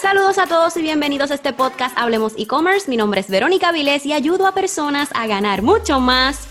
[0.00, 2.88] Saludos a todos y bienvenidos a este podcast Hablemos e-commerce.
[2.90, 6.48] Mi nombre es Verónica Vilés y ayudo a personas a ganar mucho más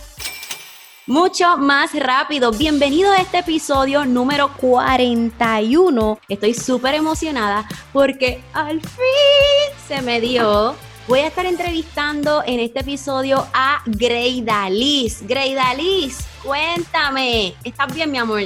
[1.05, 2.51] mucho más rápido.
[2.51, 6.19] Bienvenido a este episodio número 41.
[6.27, 10.73] Estoy súper emocionada porque al fin se me dio.
[11.07, 15.21] Voy a estar entrevistando en este episodio a Greida Liz.
[15.27, 17.53] Greida Liz, cuéntame.
[17.63, 18.41] ¿Estás bien, mi amor?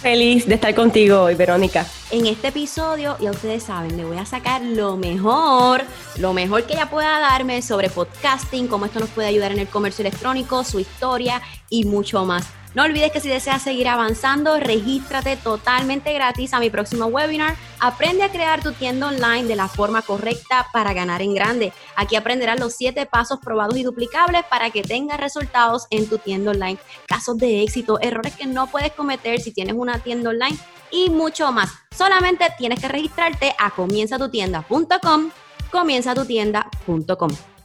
[0.00, 1.86] Feliz de estar contigo hoy, Verónica.
[2.10, 5.82] En este episodio, ya ustedes saben, le voy a sacar lo mejor,
[6.18, 9.68] lo mejor que ella pueda darme sobre podcasting, cómo esto nos puede ayudar en el
[9.68, 12.46] comercio electrónico, su historia y mucho más.
[12.76, 17.56] No olvides que si deseas seguir avanzando, regístrate totalmente gratis a mi próximo webinar.
[17.80, 21.72] Aprende a crear tu tienda online de la forma correcta para ganar en grande.
[21.96, 26.50] Aquí aprenderás los 7 pasos probados y duplicables para que tengas resultados en tu tienda
[26.50, 26.76] online.
[27.06, 30.58] Casos de éxito, errores que no puedes cometer si tienes una tienda online
[30.90, 31.70] y mucho más.
[31.96, 35.30] Solamente tienes que registrarte a comienzatutienda.com,
[35.72, 37.55] comienzatutienda.com.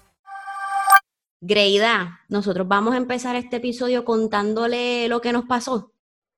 [1.42, 5.92] Greida, nosotros vamos a empezar este episodio contándole lo que nos pasó.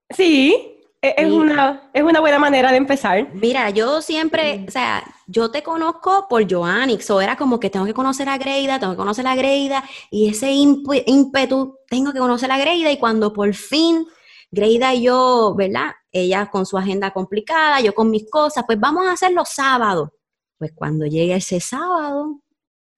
[0.10, 3.34] Sí, e-, es, una, es una buena manera de empezar.
[3.34, 7.86] Mira, yo siempre, o sea, yo te conozco por Joannix, o era como que tengo
[7.86, 12.50] que conocer a Greida, tengo que conocer a Greida, y ese ímpetu, tengo que conocer
[12.50, 14.08] a Greida, y cuando por fin
[14.50, 15.92] Greida y yo, ¿verdad?
[16.12, 20.14] Ella con su agenda complicada, yo con mis cosas, pues vamos a hacerlo sábado.
[20.58, 22.40] Pues cuando llegue ese sábado,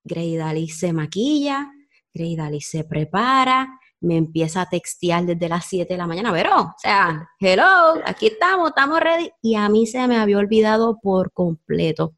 [0.03, 1.71] Greida se maquilla,
[2.15, 6.75] Greidali se prepara, me empieza a textear desde las 7 de la mañana, pero, o
[6.77, 9.29] sea, hello, aquí estamos, estamos ready.
[9.41, 12.15] Y a mí se me había olvidado por completo.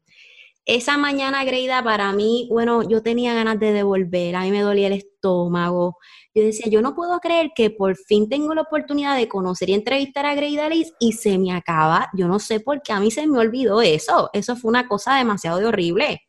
[0.64, 4.88] Esa mañana, Greida, para mí, bueno, yo tenía ganas de devolver, a mí me dolía
[4.88, 5.96] el estómago.
[6.34, 9.74] Yo decía, yo no puedo creer que por fin tengo la oportunidad de conocer y
[9.74, 12.10] entrevistar a Greida Liz y se me acaba.
[12.12, 14.28] Yo no sé por qué a mí se me olvidó eso.
[14.34, 16.20] Eso fue una cosa demasiado de horrible.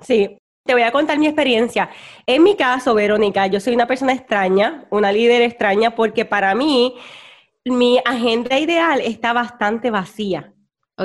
[0.00, 1.90] Sí, te voy a contar mi experiencia.
[2.26, 6.96] En mi caso, Verónica, yo soy una persona extraña, una líder extraña, porque para mí
[7.64, 10.52] mi agenda ideal está bastante vacía.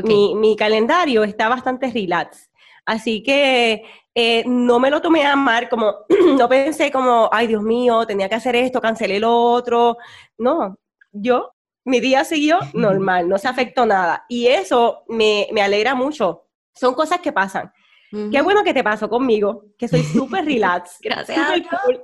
[0.03, 2.51] Mi, calendario está bastante relax.
[2.85, 6.05] Así que eh, no me lo tomé a mal, como
[6.37, 9.97] no pensé como, ay Dios mío, tenía que hacer esto, cancelé lo otro.
[10.37, 10.77] No,
[11.11, 11.51] yo,
[11.83, 14.25] mi día siguió normal, no se afectó nada.
[14.29, 16.45] Y eso me, me alegra mucho.
[16.75, 17.73] Son cosas que pasan.
[18.09, 20.97] Qué bueno que te pasó conmigo, que soy súper relax.
[21.01, 21.37] gracias.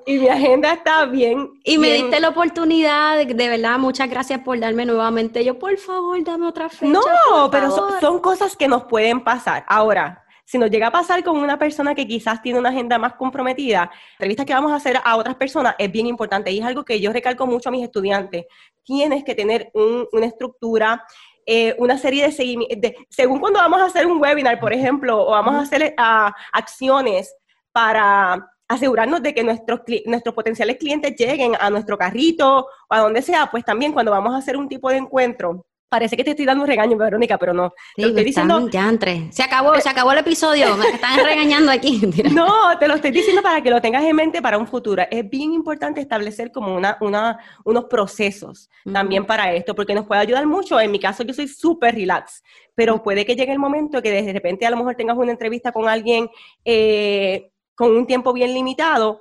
[0.06, 1.52] y mi agenda está bien.
[1.64, 5.44] Y me diste la oportunidad, de, verdad, muchas gracias por darme nuevamente.
[5.46, 6.92] Yo, por favor, dame otra fecha.
[6.92, 7.72] No, pero
[8.02, 9.64] son, cosas que nos pueden pasar.
[9.68, 13.14] Ahora, si nos llega a pasar con una persona que quizás tiene una agenda más
[13.14, 16.84] comprometida, entrevistas que vamos a hacer a otras personas es bien importante y es algo
[16.84, 18.46] que yo recalco mucho a mis estudiantes.
[18.84, 21.06] Tienes que tener una estructura,
[21.46, 25.32] eh, una serie de seguimientos, según cuando vamos a hacer un webinar, por ejemplo, o
[25.32, 25.94] vamos a hacer
[26.52, 27.36] acciones
[27.72, 33.22] para asegurarnos de que nuestros, nuestros potenciales clientes lleguen a nuestro carrito o a donde
[33.22, 36.48] sea, pues también cuando vamos a hacer un tipo de encuentro, parece que te estoy
[36.48, 37.72] dando un regaño, Verónica, pero no.
[37.96, 38.68] te lo estoy diciendo.
[38.72, 39.32] Ya entre.
[39.32, 40.76] Se acabó, se acabó el episodio.
[40.76, 42.02] Me están regañando aquí.
[42.34, 45.04] no, te lo estoy diciendo para que lo tengas en mente para un futuro.
[45.12, 50.22] Es bien importante establecer como una, una unos procesos también para esto, porque nos puede
[50.22, 50.80] ayudar mucho.
[50.80, 52.42] En mi caso, yo soy súper relax,
[52.74, 55.72] pero puede que llegue el momento que de repente a lo mejor tengas una entrevista
[55.72, 56.28] con alguien
[56.66, 59.20] eh, con un tiempo bien limitado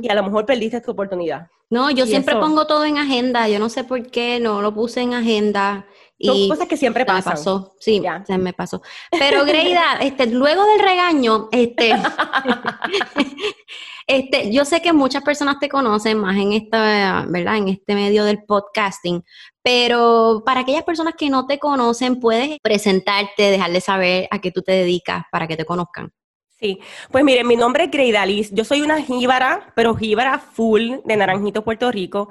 [0.00, 1.48] y a lo mejor perdiste tu oportunidad.
[1.70, 3.48] No, yo siempre pongo todo en agenda.
[3.48, 5.86] Yo no sé por qué no lo puse en agenda.
[6.20, 7.32] Son cosas que siempre pasan.
[7.32, 8.82] Me pasó, sí, se me pasó.
[9.10, 11.92] Pero Greida, este, luego del regaño, este,
[14.06, 17.56] este, yo sé que muchas personas te conocen más en esta, ¿verdad?
[17.56, 19.24] En este medio del podcasting,
[19.62, 24.62] pero para aquellas personas que no te conocen, puedes presentarte, dejarles saber a qué tú
[24.62, 26.12] te dedicas para que te conozcan.
[26.60, 26.78] Sí,
[27.10, 31.64] pues miren, mi nombre es Greidalis, yo soy una jíbara, pero jíbara full de Naranjito,
[31.64, 32.28] Puerto Rico.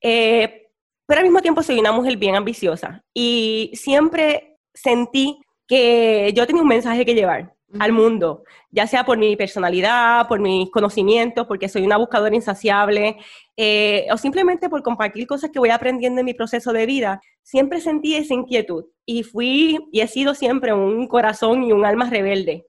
[0.00, 0.67] Eh,
[1.08, 6.60] pero al mismo tiempo soy una mujer bien ambiciosa y siempre sentí que yo tenía
[6.60, 11.68] un mensaje que llevar al mundo, ya sea por mi personalidad, por mis conocimientos, porque
[11.68, 13.16] soy una buscadora insaciable,
[13.56, 17.80] eh, o simplemente por compartir cosas que voy aprendiendo en mi proceso de vida, siempre
[17.80, 22.66] sentí esa inquietud y fui y he sido siempre un corazón y un alma rebelde.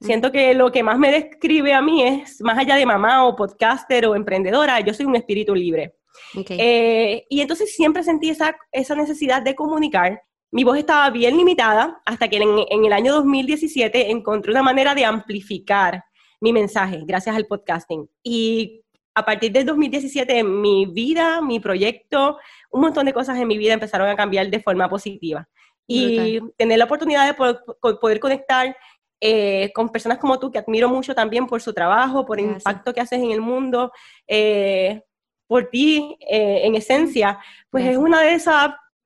[0.00, 3.34] Siento que lo que más me describe a mí es, más allá de mamá o
[3.34, 5.97] podcaster o emprendedora, yo soy un espíritu libre.
[6.34, 10.22] Eh, y entonces siempre sentí esa, esa necesidad de comunicar.
[10.50, 15.04] Mi voz estaba bien limitada hasta que en, el año 2017 encontré una manera de
[15.04, 16.02] amplificar
[16.40, 18.08] mi mensaje gracias al podcasting.
[18.22, 18.82] Y
[19.14, 22.38] a partir del 2017 mi vida, mi proyecto,
[22.70, 25.48] un montón de cosas en mi vida empezaron a cambiar de forma positiva.
[25.90, 28.76] Y tener la oportunidad de poder, poder conectar
[29.20, 32.94] eh, con personas como tú, que admiro mucho también por su trabajo, por el impacto
[32.94, 33.90] que haces en el mundo,
[34.28, 35.02] eh,
[35.48, 37.40] por ti, eh, en esencia,
[37.70, 38.54] pues es uno de esos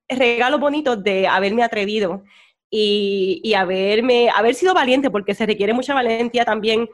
[0.07, 2.23] regalos bonitos de haberme atrevido
[2.69, 6.87] y, y, haberme, haber sido valiente, porque se requiere mucha valentía también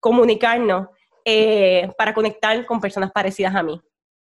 [0.00, 0.88] comunicarnos
[1.98, 3.80] para conectar con personas parecidas a mí.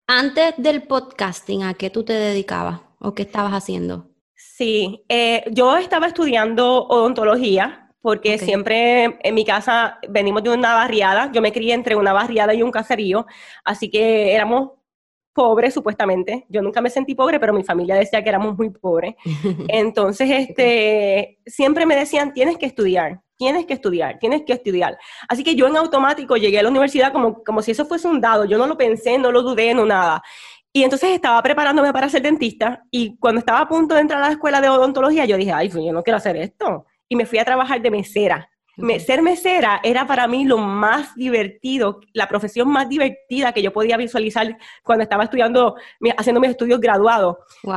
[0.08, 4.12] Antes del podcasting, ¿a qué tú te dedicabas o qué estabas haciendo?
[4.36, 5.04] Sí,
[5.52, 11.52] yo estaba estudiando odontología porque siempre en mi casa venimos de una barriada, yo me
[11.52, 13.28] crié entre una barriada y un caserío,
[13.64, 14.72] así que éramos
[15.34, 16.46] pobres supuestamente.
[16.50, 19.16] Yo nunca me sentí pobre, pero mi familia decía que éramos muy pobres.
[19.68, 24.98] Entonces, este, siempre me decían, tienes que estudiar, tienes que estudiar, tienes que estudiar.
[25.30, 28.20] Así que yo en automático llegué a la universidad como, como si eso fuese un
[28.20, 30.22] dado, yo no lo pensé, no lo dudé, no nada.
[30.74, 34.28] Y entonces estaba preparándome para ser dentista y cuando estaba a punto de entrar a
[34.28, 37.26] la escuela de odontología, yo dije, ay, pues yo no quiero hacer esto y me
[37.26, 38.50] fui a trabajar de mesera.
[39.00, 43.98] ser mesera era para mí lo más divertido, la profesión más divertida que yo podía
[43.98, 45.76] visualizar cuando estaba estudiando,
[46.18, 47.36] haciendo mis estudios graduados.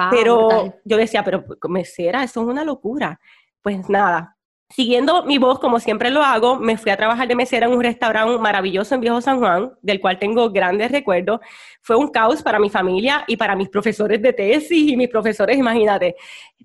[0.08, 3.18] pero yo decía, pero mesera, eso es una locura.
[3.60, 4.36] Pues nada,
[4.70, 7.82] siguiendo mi voz como siempre lo hago, me fui a trabajar de mesera en un
[7.82, 11.40] restaurante maravilloso en Viejo San Juan, del cual tengo grandes recuerdos.
[11.82, 15.58] Fue un caos para mi familia y para mis profesores de tesis y mis profesores,
[15.58, 16.14] imagínate.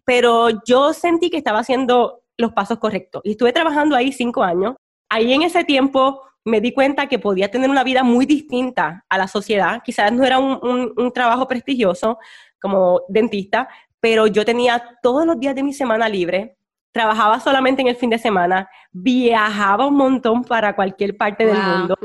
[0.06, 3.22] Pero yo sentí que estaba haciendo los pasos correctos.
[3.26, 4.76] Y estuve trabajando ahí cinco años.
[5.10, 9.18] Ahí en ese tiempo me di cuenta que podía tener una vida muy distinta a
[9.18, 9.82] la sociedad.
[9.84, 12.18] Quizás no era un, trabajo prestigioso
[12.62, 13.68] como dentista,
[14.00, 16.58] pero yo tenía todos los días de mi semana libre,
[16.92, 21.96] trabajaba solamente en el fin de semana, viajaba un montón para cualquier parte del mundo.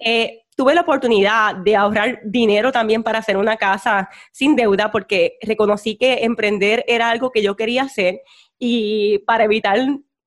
[0.00, 5.36] Eh, tuve la oportunidad de ahorrar dinero también para hacer una casa sin deuda porque
[5.40, 8.20] reconocí que emprender era algo que yo quería hacer
[8.58, 9.78] y para evitar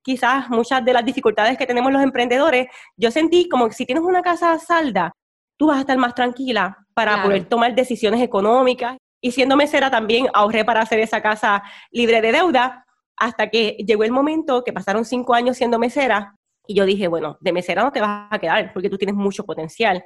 [0.02, 4.04] quizás muchas de las dificultades que tenemos los emprendedores, yo sentí como que si tienes
[4.04, 5.12] una casa salda,
[5.58, 8.98] tú vas a estar más tranquila para poder tomar decisiones económicas.
[9.20, 12.86] Y siendo mesera también ahorré para hacer esa casa libre de deuda
[13.18, 16.36] hasta que llegó el momento que pasaron cinco años siendo mesera
[16.68, 19.44] y yo dije, bueno, de mesera no te vas a quedar porque tú tienes mucho
[19.44, 20.04] potencial.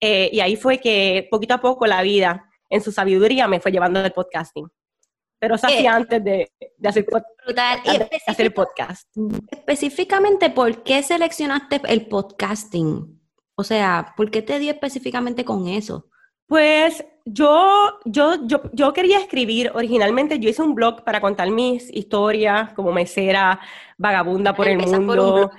[0.00, 3.72] Eh, y ahí fue que poquito a poco la vida, en su sabiduría, me fue
[3.72, 4.68] llevando al podcasting
[5.44, 6.50] pero se hacía antes de,
[6.82, 7.04] hacer,
[8.38, 9.06] el podcast.
[9.50, 13.20] Específicamente, ¿por qué seleccionaste el podcasting?
[13.54, 16.06] O sea, ¿por qué te dio específicamente con eso?
[16.46, 21.92] Pues yo, yo, yo, yo quería escribir originalmente, yo hice un blog para contar mis
[21.92, 23.60] historias como mesera,
[23.98, 25.50] vagabunda por el mundo.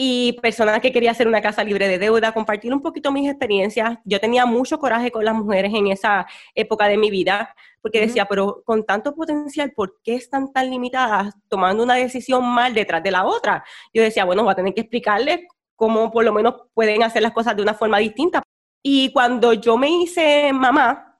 [0.00, 3.98] Y personas que quería hacer una casa libre de deuda, compartir un poquito mis experiencias.
[4.04, 6.24] Yo tenía mucho coraje con las mujeres en esa
[6.54, 7.52] época de mi vida,
[7.82, 12.74] porque decía, pero con tanto potencial, ¿por qué están tan limitadas tomando una decisión mal
[12.74, 13.64] detrás de la otra?
[13.92, 15.40] Yo decía, bueno, voy a tener que explicarles
[15.74, 18.40] cómo por lo menos pueden hacer las cosas de una forma distinta.
[18.80, 21.18] Y cuando yo me hice mamá,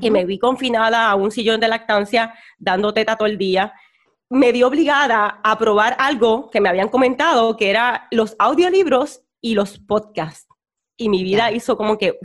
[0.00, 3.72] que me vi confinada a un sillón de lactancia, dando teta todo el día,
[4.34, 9.54] me vi obligada a probar algo que me habían comentado, que era los audiolibros y
[9.54, 10.48] los podcasts.
[10.96, 12.18] Y mi vida hizo como que,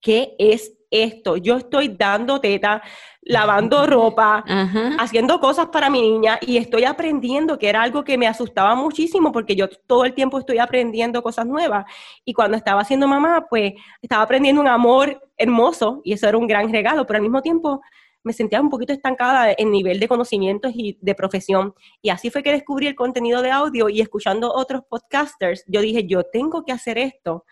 [0.00, 1.36] ¿qué es esto?
[1.36, 2.82] Yo estoy dando teta,
[3.22, 4.44] lavando ropa,
[4.98, 9.32] haciendo cosas para mi niña y estoy aprendiendo, que era algo que me asustaba muchísimo
[9.32, 11.86] porque yo todo el tiempo estoy aprendiendo cosas nuevas.
[12.24, 16.46] Y cuando estaba siendo mamá, pues estaba aprendiendo un amor hermoso y eso era un
[16.46, 17.80] gran regalo, pero al mismo tiempo
[18.24, 21.74] me sentía un poquito estancada en nivel de conocimientos y de profesión.
[22.02, 26.06] Y así fue que descubrí el contenido de audio y escuchando otros podcasters, yo dije,
[26.06, 27.44] yo tengo que hacer esto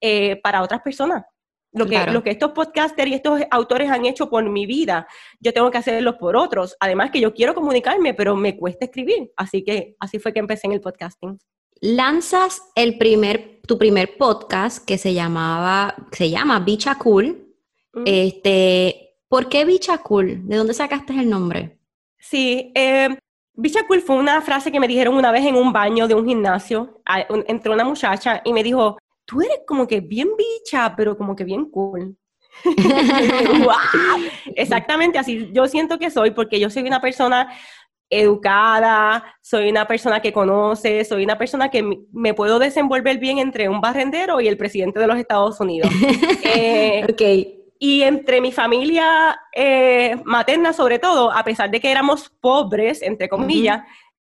[0.00, 1.24] eh, para otras personas.
[1.72, 5.06] Lo que, lo que estos podcasters y estos autores han hecho por mi vida,
[5.38, 6.76] yo tengo que hacerlo por otros.
[6.80, 9.30] Además que yo quiero comunicarme, pero me cuesta escribir.
[9.36, 11.38] Así que así fue que empecé en el podcasting.
[11.80, 17.54] Lanzas el primer, tu primer podcast que se llamaba, se llama Bicha Cool.
[18.04, 20.40] Este, ¿Por qué Bicha Cool?
[20.48, 21.78] ¿De dónde sacaste el nombre?
[22.18, 23.16] Sí, eh,
[23.54, 26.26] Bicha Cool fue una frase que me dijeron una vez en un baño de un
[26.26, 27.00] gimnasio.
[27.46, 31.44] Entró una muchacha y me dijo, tú eres como que bien bicha, pero como que
[31.44, 32.16] bien cool.
[34.56, 37.52] Exactamente así yo siento que soy, porque yo soy una persona
[38.12, 43.68] educada, soy una persona que conoce, soy una persona que me puedo desenvolver bien entre
[43.68, 45.88] un barrendero y el presidente de los Estados Unidos.
[46.42, 47.59] eh, ok.
[47.82, 53.26] Y entre mi familia eh, materna, sobre todo, a pesar de que éramos pobres, entre
[53.26, 53.82] comillas,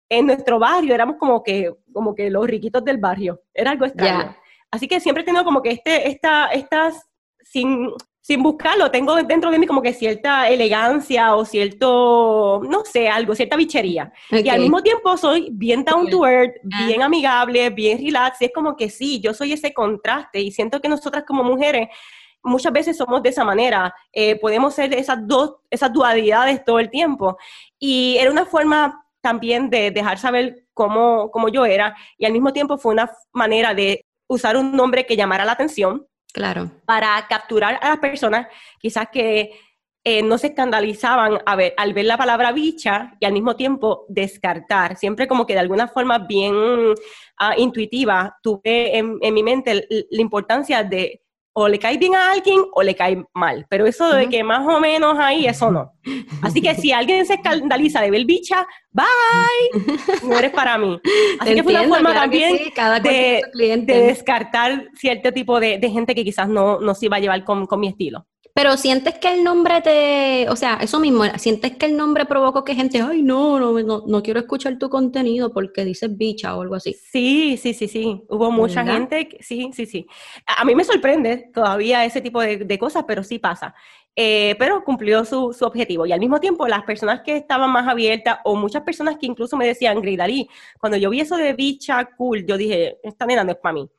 [0.08, 3.42] en nuestro barrio éramos como que, como que los riquitos del barrio.
[3.52, 4.36] Era algo extraño.
[4.70, 7.10] Así que siempre he tenido como que este, esta, estas,
[7.42, 7.90] sin,
[8.22, 13.34] sin buscarlo, tengo dentro de mí como que cierta elegancia o cierto, no sé, algo,
[13.34, 14.14] cierta bichería.
[14.30, 16.54] Y al mismo tiempo soy bien down to earth,
[16.86, 18.44] bien amigable, bien relax.
[18.44, 21.90] Y es como que sí, yo soy ese contraste y siento que nosotras como mujeres
[22.44, 23.94] muchas veces somos de esa manera.
[24.12, 27.38] Eh, podemos ser esas dos, esas dualidades todo el tiempo.
[27.78, 32.54] Y era una forma también de dejar saber cómo, cómo yo era y al mismo
[32.54, 36.72] tiempo fue una manera de usar un nombre que llamara la atención Claro.
[36.86, 38.48] Para capturar a las personas,
[38.80, 39.52] quizás que
[40.04, 44.06] eh, no se escandalizaban a ver, al ver la palabra bicha y al mismo tiempo
[44.08, 44.96] descartar.
[44.96, 46.56] Siempre como que de alguna forma bien
[47.38, 51.22] ah, intuitiva tuve en, en, mi mente la importancia de
[51.54, 53.66] o le cae bien a alguien o le cae mal.
[53.70, 55.94] Pero eso de que más o menos ahí, eso no.
[56.42, 61.00] Así que si alguien se escandaliza de ver bicha, bye, no eres para mí.
[61.40, 62.58] Así que fue una forma también
[63.04, 67.66] de, descartar cierto tipo de, gente que quizás no, no se iba a llevar con,
[67.66, 68.26] con mi estilo.
[68.60, 72.66] Pero sientes que el nombre te, o sea, eso mismo, sientes que el nombre provocó
[72.66, 76.76] que gente, ay, no, no, no, quiero escuchar tu contenido porque dices bicha o algo
[76.76, 76.94] así.
[76.94, 78.22] Sí, sí, sí, sí.
[78.28, 80.06] Hubo mucha gente, sí, sí, sí.
[80.46, 83.74] A, mí me sorprende todavía ese tipo de, cosas, pero sí pasa.
[84.14, 86.06] Eh, pero cumplió su, su, objetivo.
[86.06, 89.56] Y al mismo tiempo, las personas que estaban más abiertas, o muchas personas que incluso
[89.56, 90.50] me decían, Gridalí,
[90.82, 93.90] cuando yo vi eso de bicha cool, yo dije, esta nena no es para mí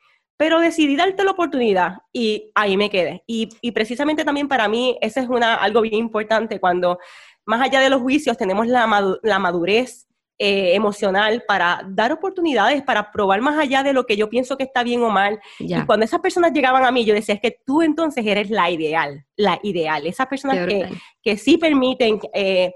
[0.41, 3.23] pero decidí darte la oportunidad y ahí me quedé.
[3.27, 6.99] Y, precisamente también para mí eso es una, algo bien importante cuando
[7.45, 13.43] más allá de los juicios tenemos la, madurez eh, emocional para dar oportunidades, para probar
[13.43, 15.39] más allá de lo que yo pienso que está bien o mal.
[15.59, 18.71] Y cuando esas personas llegaban a mí, yo decía, es que tú entonces eres la
[18.71, 20.07] ideal, la ideal.
[20.07, 20.89] Esas personas que,
[21.23, 22.73] que, sí permiten eh,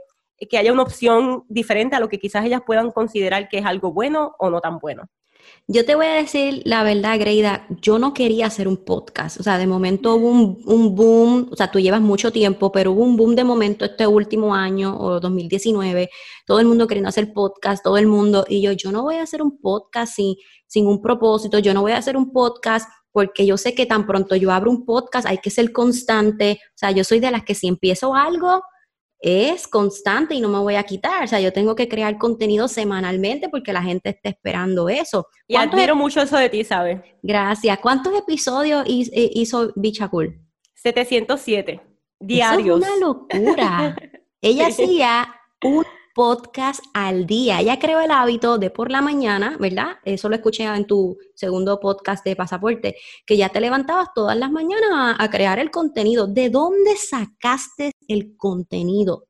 [0.50, 3.90] que haya una opción diferente a lo que quizás ellas puedan considerar que es algo
[3.90, 5.08] bueno o no tan bueno.
[5.66, 9.40] Yo te voy a decir la verdad, Greida, yo no quería hacer un podcast.
[9.40, 13.02] O sea, de momento hubo un, boom, o sea, tú llevas mucho tiempo, pero hubo
[13.02, 16.10] un boom de momento este último año o 2019,
[16.46, 19.22] todo el mundo queriendo hacer podcast, todo el mundo, y yo, yo no voy a
[19.22, 20.34] hacer un podcast sin,
[20.66, 24.06] sin un propósito, yo no voy a hacer un podcast porque yo sé que tan
[24.06, 26.58] pronto yo abro un podcast hay que ser constante.
[26.70, 28.60] O sea, yo soy de las que si empiezo algo,
[29.26, 31.24] es constante y no me voy a quitar.
[31.24, 35.26] O sea, yo tengo que crear contenido semanalmente porque la gente está esperando eso.
[35.48, 37.00] Y admiro mucho eso de ti, ¿sabes?
[37.22, 37.78] Gracias.
[37.78, 40.38] ¿Cuántos episodios eh, hizo Bicha Cool?
[40.74, 41.80] 707
[42.20, 42.82] diarios.
[42.82, 43.96] es una locura.
[44.42, 47.60] Ella hacía un podcast al día.
[47.60, 49.98] Ella creó el hábito de por la mañana, ¿verdad?
[50.04, 54.50] Eso lo escuché en tu segundo podcast de pasaporte, que ya te levantabas todas las
[54.50, 56.26] mañanas a, crear el contenido.
[56.26, 59.26] ¿De dónde sacaste el contenido?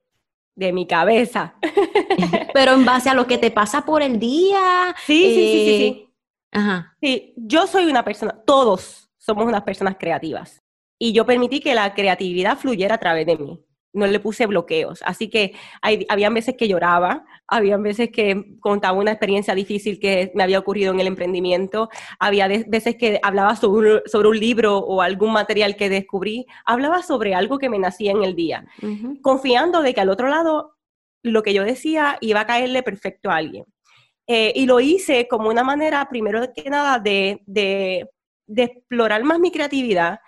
[0.54, 1.56] De mi cabeza.
[2.54, 4.94] Pero en base a lo que te pasa por el día.
[5.04, 5.84] Sí, sí, sí, sí, sí.
[5.84, 6.08] Eh,
[6.52, 6.96] ajá.
[7.00, 10.62] Sí, yo soy una persona, todos somos unas personas creativas.
[10.98, 13.63] Y yo permití que la creatividad fluyera a través de mí
[13.94, 15.00] no le puse bloqueos.
[15.06, 20.32] Así que hay, habían veces que lloraba, habían veces que contaba una experiencia difícil que
[20.34, 25.00] me había ocurrido en el emprendimiento, había veces que hablaba sobre, sobre, un libro o
[25.00, 28.66] algún material que descubrí, hablaba sobre algo que me nacía en el día,
[29.22, 30.76] confiando de que al otro lado
[31.22, 33.64] lo que yo decía iba a caerle perfecto a alguien.
[34.26, 38.08] Eh, y lo hice como una manera, primero que nada, de, de,
[38.46, 40.20] de explorar más mi creatividad,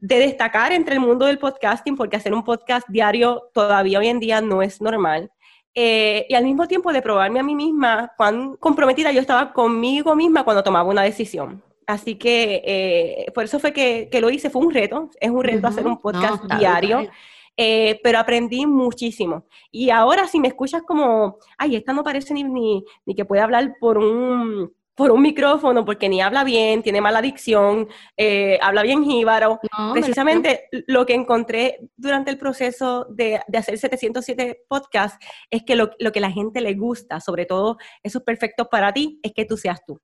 [0.00, 4.20] de destacar entre el mundo del podcasting, porque hacer un podcast diario todavía hoy en
[4.20, 5.30] día no es normal.
[5.74, 10.16] Eh, y al mismo tiempo de probarme a mí misma cuán comprometida yo estaba conmigo
[10.16, 11.62] misma cuando tomaba una decisión.
[11.86, 15.66] Así que eh, por eso fue que, lo hice, fue un reto, es un reto
[15.66, 17.08] hacer un podcast diario.
[17.56, 19.44] Eh, pero aprendí muchísimo.
[19.70, 23.42] Y ahora si me escuchas como, ay, esta no parece ni, ni, ni que puede
[23.42, 28.82] hablar por un por un micrófono porque ni habla bien, tiene mala dicción, eh, habla
[28.82, 29.58] bien jíbaro.
[29.92, 35.18] Precisamente lo que encontré durante el proceso de, de hacer 707 podcasts
[35.50, 39.20] es que lo, lo, que la gente le gusta, sobre todo esos perfectos para ti,
[39.22, 40.00] es que tú seas tú.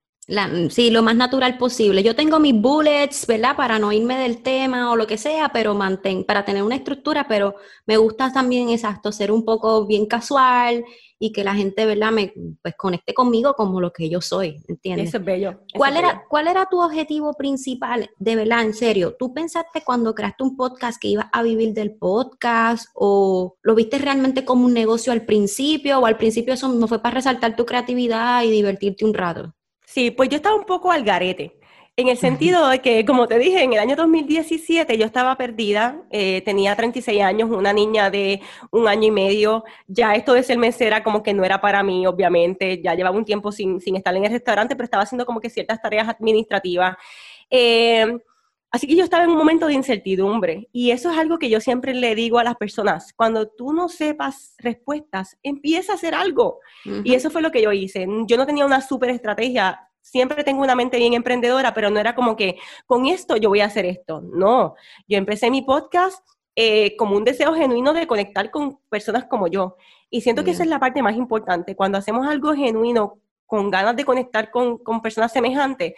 [0.71, 2.03] Sí, lo más natural posible.
[2.03, 3.57] Yo tengo mis bullets, ¿verdad?
[3.57, 7.27] Para no irme del tema o lo que sea, pero mantén, para tener una estructura,
[7.29, 7.55] pero
[7.87, 10.85] me gusta también, exacto, ser un poco bien casual
[11.19, 15.09] y que la gente, ¿verdad?, me pues, conecte conmigo como lo que yo soy, ¿entiendes?
[15.09, 15.61] Eso es bello.
[15.75, 19.17] ¿Cuál, era, ¿Cuál era tu objetivo principal, de verdad, en serio?
[19.19, 23.99] ¿Tú pensaste cuando creaste un podcast que ibas a vivir del podcast o lo viste
[23.99, 27.65] realmente como un negocio al principio o al principio eso no fue para resaltar tu
[27.65, 29.56] creatividad y divertirte un rato?
[29.97, 31.59] Sí, pues yo estaba un poco al garete.
[31.97, 36.03] En el sentido de que, como te dije, en el año 2017 yo estaba perdida,
[36.11, 40.59] eh, tenía 36 años, una niña de un año y medio, ya esto de ser
[40.59, 44.15] mesera como que no era para mí, obviamente, ya llevaba un tiempo sin, sin estar
[44.15, 46.95] en el restaurante, pero estaba haciendo como que ciertas tareas administrativas.
[47.49, 48.19] Eh,
[48.77, 51.63] Así que yo estaba en un momento de incertidumbre y eso es algo que yo
[51.63, 56.61] siempre le digo a las personas, cuando tú no sepas respuestas, empieza a hacer algo.
[57.03, 58.07] Y eso fue lo que yo hice.
[58.27, 62.15] Yo no tenía una súper estrategia, siempre tengo una mente bien emprendedora, pero no era
[62.15, 64.21] como que con esto yo voy a hacer esto.
[64.21, 64.75] No,
[65.09, 66.23] yo empecé mi podcast
[66.55, 69.79] eh, como un deseo genuino de conectar con personas como yo.
[70.11, 71.75] Y siento que esa es la parte más importante.
[71.75, 75.95] Cuando hacemos algo genuino, con ganas de conectar con, con personas semejantes,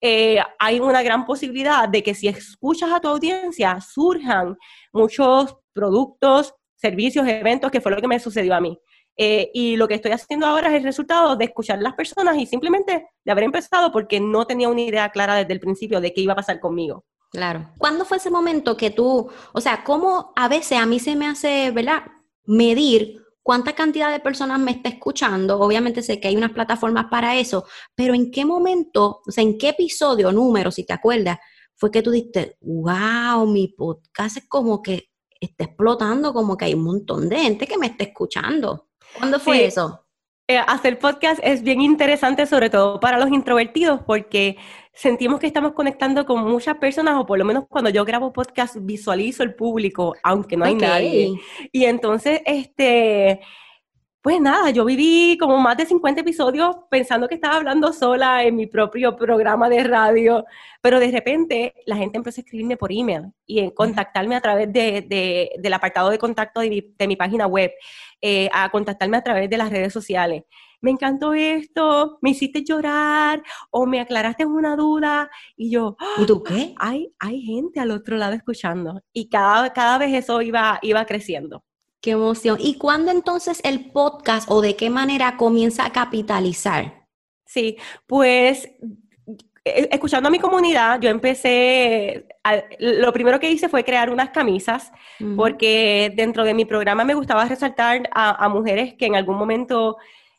[0.00, 4.56] eh, hay una gran posibilidad de que si escuchas a tu audiencia, surjan
[4.92, 8.78] muchos productos, servicios, eventos, que fue lo que me sucedió a mí.
[9.18, 12.36] Eh, y lo que estoy haciendo ahora es el resultado de escuchar a las personas
[12.36, 16.12] y simplemente de haber empezado porque no tenía una idea clara desde el principio de
[16.12, 17.04] qué iba a pasar conmigo.
[17.30, 17.70] Claro.
[17.78, 21.26] ¿Cuándo fue ese momento que tú, o sea, cómo a veces a mí se me
[21.26, 22.02] hace, ¿verdad?
[22.44, 25.60] Medir cuánta cantidad de personas me está escuchando.
[25.60, 29.56] Obviamente sé que hay unas plataformas para eso, pero ¿en qué momento, o sea, en
[29.56, 31.38] qué episodio, número, si te acuerdas,
[31.76, 35.10] fue que tú dijiste, wow, mi podcast es como que
[35.40, 38.88] está explotando, como que hay un montón de gente que me está escuchando?
[39.16, 40.04] ¿Cuándo fue eso?
[40.48, 44.56] Eh, hacer podcast es bien interesante, sobre todo para los introvertidos, porque
[44.96, 48.76] sentimos que estamos conectando con muchas personas, o por lo menos cuando yo grabo podcast
[48.80, 51.38] visualizo el público, aunque no hay nadie.
[51.70, 53.40] Y entonces, este,
[54.22, 58.56] pues nada, yo viví como más de 50 episodios pensando que estaba hablando sola en
[58.56, 60.46] mi propio programa de radio,
[60.80, 64.72] pero de repente la gente empezó a escribirme por email y en contactarme a través
[64.72, 67.70] de, del apartado de contacto de mi, de mi página web,
[68.22, 70.44] eh, a contactarme a través de las redes sociales.
[70.80, 76.42] Me encantó esto, me hiciste llorar o me aclaraste una duda y yo, ¿y tú
[76.42, 76.74] qué?
[76.78, 81.64] Hay, hay gente al otro lado escuchando y cada, cada vez eso iba, iba creciendo.
[82.00, 82.58] Qué emoción.
[82.60, 87.06] ¿Y cuándo entonces el podcast o de qué manera comienza a capitalizar?
[87.46, 88.68] Sí, pues
[89.66, 92.26] e, escuchando a mi comunidad, yo empecé,
[92.78, 94.92] lo primero que hice fue crear unas camisas,
[95.36, 99.96] porque dentro de mi programa me gustaba resaltar a, mujeres que en algún momento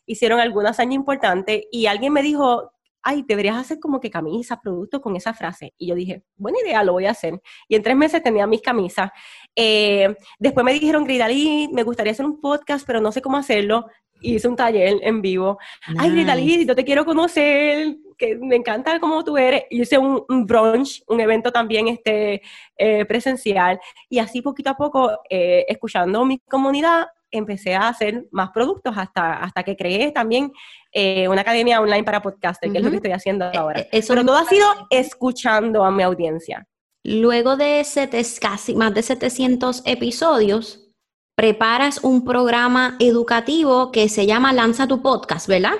[0.07, 2.71] hicieron alguna hazaña importante y alguien me dijo,
[3.03, 5.73] ay, deberías hacer como que camisas, productos con esa frase.
[5.77, 7.39] Y yo dije, buena idea, lo voy a hacer.
[7.69, 9.11] Y en tres meses tenía mis camisas.
[9.55, 13.85] Eh, después me dijeron, Gridalí, me gustaría hacer un podcast, pero no sé cómo hacerlo.
[14.19, 15.57] Hice un taller en vivo.
[15.97, 19.63] Ay, Gridalí, yo te quiero conocer, que me encanta cómo tú eres.
[19.69, 22.41] Hice un, brunch, un evento también este,
[22.77, 23.79] eh, presencial.
[24.09, 29.33] Y así poquito a poco, eh, escuchando mi comunidad, empecé a hacer más productos hasta,
[29.33, 30.51] hasta que creé también
[30.91, 33.81] eh, una academia online para podcasters, que es lo que estoy haciendo eh, ahora.
[33.81, 36.67] Eh, Pero todo ha sido escuchando a mi audiencia.
[37.03, 37.85] Luego de
[38.41, 40.89] casi más de 700 episodios,
[41.35, 45.75] preparas un programa educativo que se llama Lanza tu podcast, ¿verdad?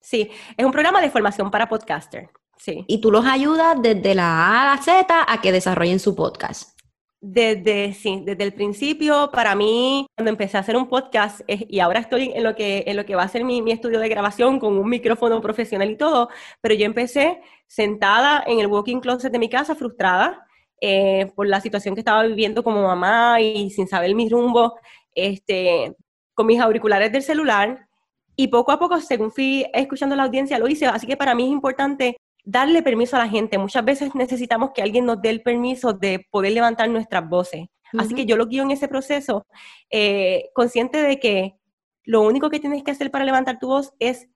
[0.00, 2.30] Sí, es un programa de formación para podcasters.
[2.56, 2.84] Sí.
[2.86, 6.79] Y tú los ayudas desde la A a la Z a que desarrollen su podcast.
[7.22, 12.00] Desde, sí, desde el principio, para mí, cuando empecé a hacer un podcast, y ahora
[12.00, 14.78] estoy en lo que, en lo que va a ser mi, estudio de grabación con
[14.78, 16.30] un micrófono profesional y todo,
[16.62, 20.46] pero yo empecé sentada en el walking closet de mi casa, frustrada
[20.80, 24.78] eh, por la situación que estaba viviendo como mamá y sin saber mi rumbo,
[25.14, 25.94] este,
[26.32, 27.86] con mis auriculares del celular.
[28.34, 30.86] Y poco a poco, según fui escuchando la audiencia, lo hice.
[30.86, 33.58] Así que para mí es importante darle permiso a la gente.
[33.58, 37.66] Muchas veces necesitamos que alguien nos dé el permiso de poder levantar nuestras voces.
[37.98, 39.46] Así que yo lo guío en ese proceso,
[39.90, 41.56] eh, consciente de que
[42.04, 44.28] lo único que tienes que hacer para levantar tu voz es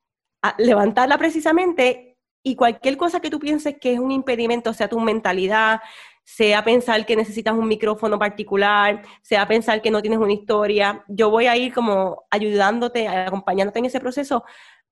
[0.43, 5.01] ah, levantarla precisamente y cualquier cosa que tú pienses que es un impedimento, sea tu
[5.01, 5.81] mentalidad,
[6.25, 11.31] sea pensar que necesitas un micrófono particular, sea pensar que no tienes una historia, yo
[11.31, 14.45] voy a ir como ayudándote, acompañándote en ese proceso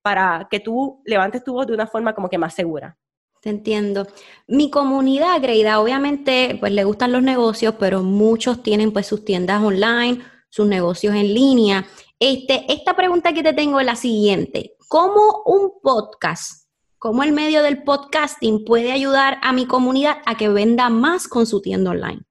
[0.02, 2.98] para que tú levantes tu voz de una forma como que más segura.
[3.42, 4.06] Te entiendo.
[4.46, 9.60] Mi comunidad, Greida, obviamente, pues le gustan los negocios, pero muchos tienen pues sus tiendas
[9.60, 11.84] online, sus negocios en línea.
[12.20, 14.76] Este, esta pregunta que te tengo es la siguiente.
[14.86, 20.48] ¿Cómo un podcast, cómo el medio del podcasting puede ayudar a mi comunidad a que
[20.48, 22.22] venda más con su tienda online?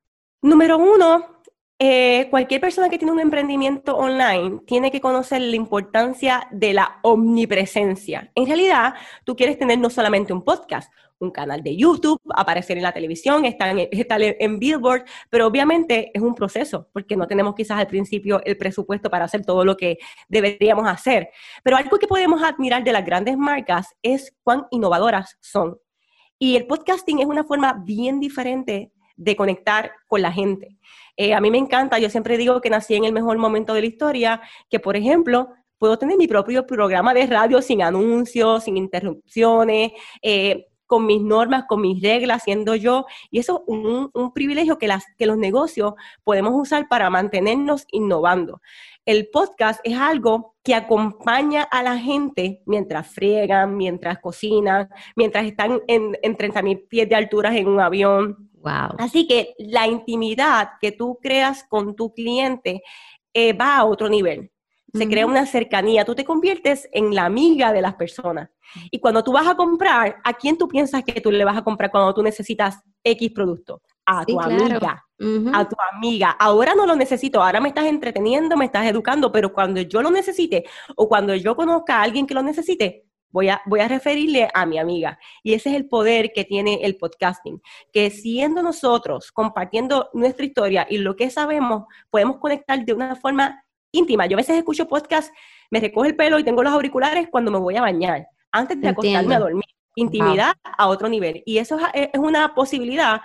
[0.42, 1.41] Número uno,
[1.84, 7.00] eh, cualquier persona que tiene un emprendimiento online tiene que conocer la importancia de la
[7.02, 8.32] omnipresencia.
[8.36, 12.84] En realidad, tú quieres tener no solamente un podcast, un canal de YouTube, aparecer en
[12.84, 17.56] la televisión, estar en, estar en Billboard, pero obviamente es un proceso, porque no tenemos
[17.56, 19.98] quizás al principio el presupuesto para hacer todo lo que
[20.30, 21.30] deberíamos hacer.
[21.64, 25.80] Pero algo que podemos admirar de las grandes marcas es cuán innovadoras son.
[26.38, 30.78] Y el podcasting es una forma bien diferente de conectar con la gente.
[31.16, 33.82] Eh, a mí me encanta, yo siempre digo que nací en el mejor momento de
[33.82, 38.78] la historia, que por ejemplo, puedo tener mi propio programa de radio sin anuncios, sin
[38.78, 43.06] interrupciones, eh, con mis normas, con mis reglas, siendo yo.
[43.30, 43.76] Y eso es
[44.14, 48.62] un, privilegio que, las, que los negocios podemos usar para mantenernos innovando.
[49.06, 55.80] El podcast es algo que acompaña a la gente mientras friegan, mientras cocinan, mientras están
[55.88, 58.51] en, en 30.000 pies de altura en un avión.
[58.62, 58.96] Wow.
[59.00, 62.84] Así que la intimidad que tú creas con tu cliente
[63.34, 64.52] eh, va a otro nivel.
[64.94, 68.50] Se crea una cercanía, tú te conviertes en la amiga de las personas.
[68.92, 71.64] Y cuando tú vas a comprar, ¿a quién tú piensas que tú le vas a
[71.64, 73.82] comprar cuando tú necesitas X producto?
[74.06, 75.06] A tu amiga,
[75.54, 76.32] a tu amiga.
[76.32, 80.12] Ahora no lo necesito, ahora me estás entreteniendo, me estás educando, pero cuando yo lo
[80.12, 80.66] necesite
[80.98, 84.66] o cuando yo conozca a alguien que lo necesite, voy a, voy a referirle a
[84.66, 85.20] mi amiga.
[85.44, 90.88] Y ese es el poder que tiene el podcasting, que siendo nosotros compartiendo nuestra historia
[90.90, 94.26] y lo que sabemos, podemos conectar de una forma íntima.
[94.26, 95.34] Yo a veces escucho podcast,
[95.70, 98.90] me recoge el pelo y tengo los auriculares cuando me voy a bañar, antes de
[98.90, 99.66] acostarme a dormir.
[99.96, 101.44] Intimidad a otro nivel.
[101.46, 103.22] Y eso es, una posibilidad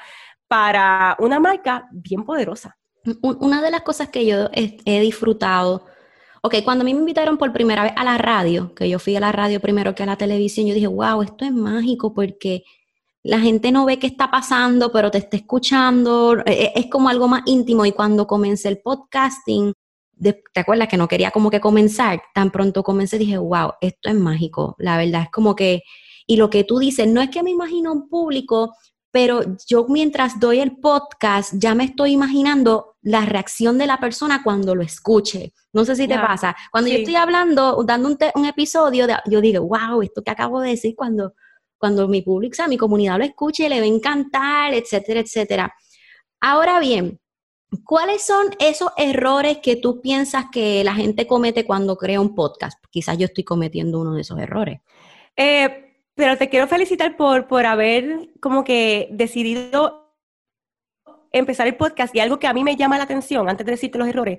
[0.49, 2.77] para una marca bien poderosa.
[3.23, 5.87] Una de las cosas que yo he, disfrutado,
[6.43, 9.17] ok, cuando a mí me invitaron por primera vez a la radio, que yo fui
[9.17, 12.65] a la radio primero que a la televisión, yo dije, wow, esto es mágico porque
[13.27, 17.09] la gente no ve qué está pasando, pero te está escuchando, e, e, es como
[17.09, 17.85] algo más íntimo.
[17.85, 19.73] Y cuando comencé el podcasting,
[20.21, 22.23] ¿te acuerdas que no quería como que comenzar?
[22.35, 24.77] Tan pronto comencé, dije, wow, esto es mágico.
[24.79, 25.83] La verdad es como que,
[26.27, 28.75] y lo que tú dices, no es que me imagino un público,
[29.17, 34.43] pero yo mientras doy el podcast ya me estoy imaginando la reacción de la persona
[34.45, 35.55] cuando lo escuche.
[35.73, 36.55] No sé si te pasa.
[36.71, 40.95] Cuando yo estoy hablando, dando un, episodio, yo digo, wow, esto que acabo de decir,
[40.95, 41.33] cuando,
[41.79, 45.75] cuando mi público, o sea, mi comunidad lo escuche, le va a encantar, etcétera, etcétera.
[46.39, 47.19] Ahora bien,
[47.85, 52.79] ¿Cuáles son esos errores que tú piensas que la gente comete cuando crea un podcast?
[52.91, 54.81] Quizás yo estoy cometiendo uno de esos errores.
[55.37, 55.86] Eh,
[56.17, 60.15] pero te quiero felicitar por, por haber como que decidido
[61.31, 63.99] empezar el podcast y algo que a mí me llama la atención, antes de decirte
[63.99, 64.39] los errores,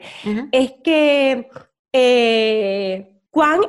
[0.51, 1.49] es que
[1.93, 3.61] eh, cuán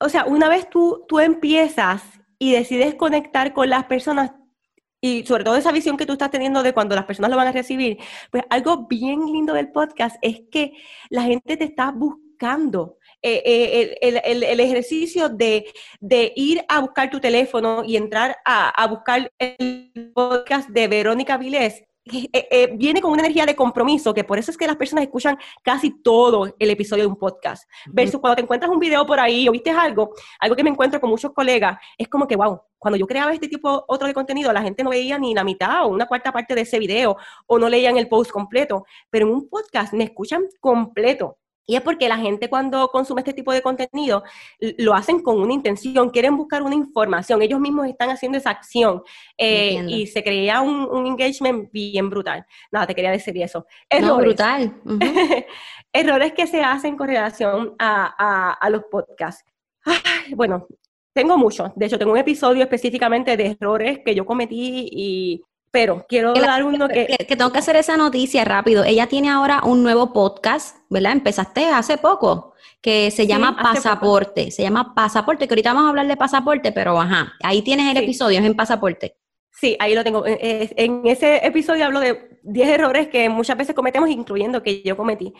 [0.00, 2.02] o sea, una vez tú, tú empiezas
[2.38, 4.32] y decides conectar con las personas,
[5.00, 7.48] y sobre todo esa visión que tú estás teniendo de cuando las personas lo van
[7.48, 7.98] a recibir,
[8.30, 10.74] pues algo bien lindo del podcast es que
[11.08, 12.98] la gente te está buscando.
[13.26, 15.64] Eh, eh, el, ejercicio de,
[16.36, 21.84] ir a buscar tu teléfono y entrar a, a buscar el podcast de Verónica Vilés
[22.12, 25.04] eh, eh, viene con una energía de compromiso, que por eso es que las personas
[25.04, 27.64] escuchan casi todo el episodio de un podcast.
[27.86, 31.00] Versus cuando te encuentras un video por ahí o viste algo, algo que me encuentro
[31.00, 34.52] con muchos colegas, es como que, wow, cuando yo creaba este tipo otro de contenido,
[34.52, 37.58] la gente no veía ni la mitad o una cuarta parte de ese video o
[37.58, 41.38] no leían el post completo, pero en un podcast me escuchan completo.
[41.66, 44.22] Y es porque la gente cuando consume este tipo de contenido
[44.78, 49.02] lo hacen con una intención, quieren buscar una información, ellos mismos están haciendo esa acción
[49.38, 52.44] eh, y se crea un, engagement bien brutal.
[52.70, 53.66] Nada, te quería decir eso.
[53.88, 54.26] Errores.
[54.26, 54.80] brutal.
[55.92, 59.44] Errores que se hacen con relación a, los podcasts.
[60.34, 60.66] bueno,
[61.14, 61.70] tengo muchos.
[61.76, 65.42] De hecho, tengo un episodio específicamente de errores que yo cometí y
[65.74, 68.84] pero quiero dar uno que, que, tengo que hacer esa noticia rápido.
[68.84, 71.10] Ella tiene ahora un nuevo podcast, ¿verdad?
[71.10, 74.52] Empezaste hace poco, que se llama Pasaporte.
[74.52, 78.04] Se llama Pasaporte, que ahorita vamos a hablar de pasaporte, pero ajá, ahí tienes el
[78.04, 79.16] episodio, es en Pasaporte.
[79.50, 80.24] Sí, ahí lo tengo.
[80.24, 84.80] Eh, eh, en ese episodio hablo de 10 errores que muchas veces cometemos, incluyendo que
[84.84, 85.34] yo cometí.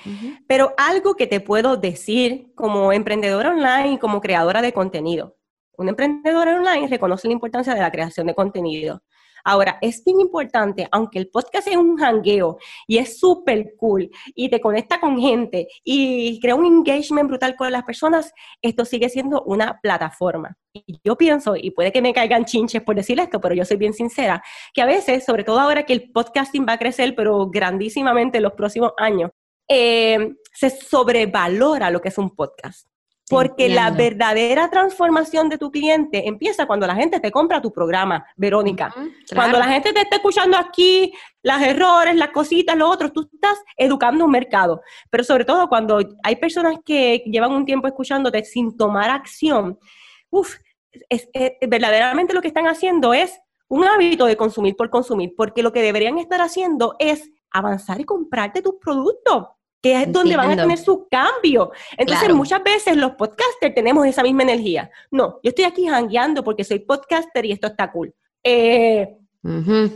[0.49, 5.37] Pero algo que te puedo decir como emprendedora online, como creadora de contenido.
[5.77, 9.01] Un emprendedor online reconoce la importancia de la creación de contenido.
[9.45, 14.49] Ahora, es bien importante, aunque el podcast es un hangueo y es súper cool y
[14.49, 19.43] te conecta con gente y crea un engagement brutal con las personas, esto sigue siendo
[19.43, 20.57] una plataforma.
[20.73, 23.77] Y yo pienso, y puede que me caigan chinches por decir esto, pero yo soy
[23.77, 27.49] bien sincera, que a veces, sobre todo ahora que el podcasting va a crecer, pero
[27.51, 29.31] grandísimamente en los próximos años,
[29.69, 32.89] eh, se sobrevalora lo que es un podcast.
[33.29, 38.27] Porque la verdadera transformación de tu cliente empieza cuando la gente te compra tu programa,
[38.37, 38.95] Verónica.
[39.35, 43.59] Cuando la gente te está escuchando aquí, los errores, las cositas, lo otro, tú estás
[43.79, 44.83] educando un mercado.
[45.09, 49.79] Pero sobre todo cuando hay personas que llevan un tiempo escuchándote sin tomar acción,
[50.29, 50.57] uff,
[51.67, 55.81] verdaderamente lo que están haciendo es un hábito de consumir por consumir, porque lo que
[55.81, 59.47] deberían estar haciendo es avanzar y comprarte tus productos
[59.85, 61.71] que es donde van a tener su cambio.
[61.99, 64.91] Entonces, muchas veces los podcasters tenemos esa misma energía.
[65.11, 68.15] No, yo estoy aquí hangueando porque soy podcaster y esto está cool.
[68.43, 69.15] Eh,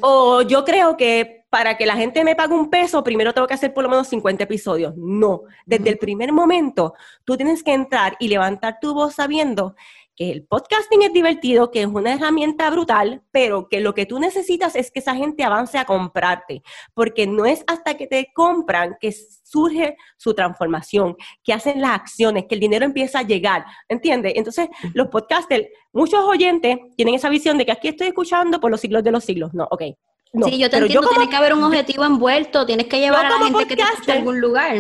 [0.03, 3.55] o yo creo que para que la gente me pague un peso, primero tengo que
[3.55, 4.93] hacer por lo menos 50 episodios.
[4.95, 6.93] No, desde el primer momento
[7.25, 9.75] tú tienes que entrar y levantar tu voz sabiendo
[10.19, 14.19] que el podcasting es divertido, que es una herramienta brutal, pero que lo que tú
[14.19, 18.97] necesitas es que esa gente avance a comprarte, porque no es hasta que te compran
[19.01, 24.33] que surge su transformación, que hacen las acciones, que el dinero empieza a llegar, ¿entiendes?
[24.35, 28.81] Entonces, los podcasters, muchos oyentes tienen esa visión de que aquí estoy escuchando por los
[28.81, 29.55] siglos de los siglos.
[29.55, 29.83] No, ok.
[30.45, 33.39] sí, yo te entiendo, tiene que haber un objetivo envuelto, tienes que llevar a la
[33.45, 34.75] gente que te a algún lugar.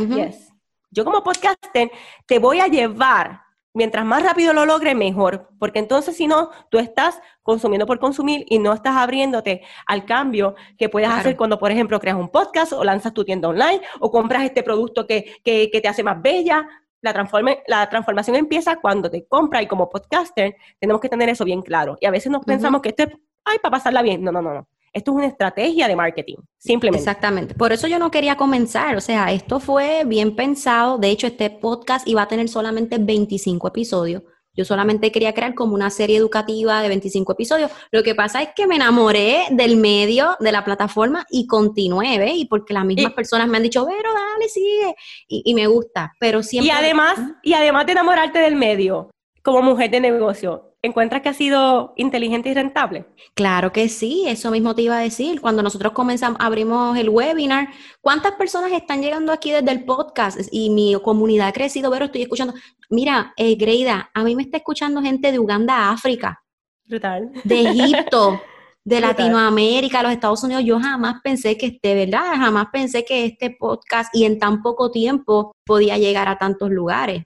[0.91, 1.93] Yo como podcaster
[2.27, 3.48] te voy a llevar
[3.79, 8.45] mientras más rápido lo logre, mejor, porque entonces si no, tú estás consumiendo por consumir
[8.49, 12.73] y no estás abriéndote al cambio que puedes hacer cuando, por ejemplo, creas un podcast
[12.73, 16.69] o lanzas tu tienda online o compras este producto que, que, te hace más bella.
[17.01, 21.45] La, transforme, la transformación empieza cuando te compra y como podcaster tenemos que tener eso
[21.45, 21.97] bien claro.
[22.01, 23.11] Y a veces nos pensamos que esto es,
[23.45, 24.25] ay, para pasarla bien.
[24.25, 24.69] No, no, no, no.
[24.93, 27.03] Esto es una estrategia de marketing, simplemente.
[27.03, 27.55] Exactamente.
[27.55, 28.97] Por eso yo no quería comenzar.
[28.97, 30.99] O sea, esto fue bien pensado.
[30.99, 34.23] De hecho, este podcast iba a tener solamente 25 episodios.
[34.59, 37.71] Yo solamente quería crear como una serie educativa de 25 episodios.
[37.93, 42.35] Lo que pasa es que me enamoré del medio, de la plataforma y continué, ¿ves?
[42.35, 44.97] Y porque las mismas personas me han dicho, pero dale, sigue.
[45.29, 46.67] Y, y, me gusta, pero siempre...
[46.67, 49.11] Y además, y además de enamorarte del medio,
[49.45, 53.07] como mujer de negocio, ¿encuentras que ha sido inteligente y rentable?
[53.35, 55.41] Claro que sí, eso mismo te iba a decir.
[55.41, 57.69] Cuando nosotros comenzamos, abrimos el webinar,
[58.01, 60.41] ¿cuántas personas están llegando aquí desde el podcast?
[60.51, 62.55] Y mi comunidad ha crecido, pero estoy escuchando.
[62.91, 66.43] Mira, eh, Greida, a mí me está escuchando gente de Uganda, África.
[66.87, 67.31] Brutal.
[67.45, 68.41] De Egipto.
[68.85, 72.37] de Latinoamérica, los Estados Unidos, yo jamás pensé que este, ¿verdad?
[72.37, 77.25] Jamás pensé que este podcast y en tan poco tiempo podía llegar a tantos lugares.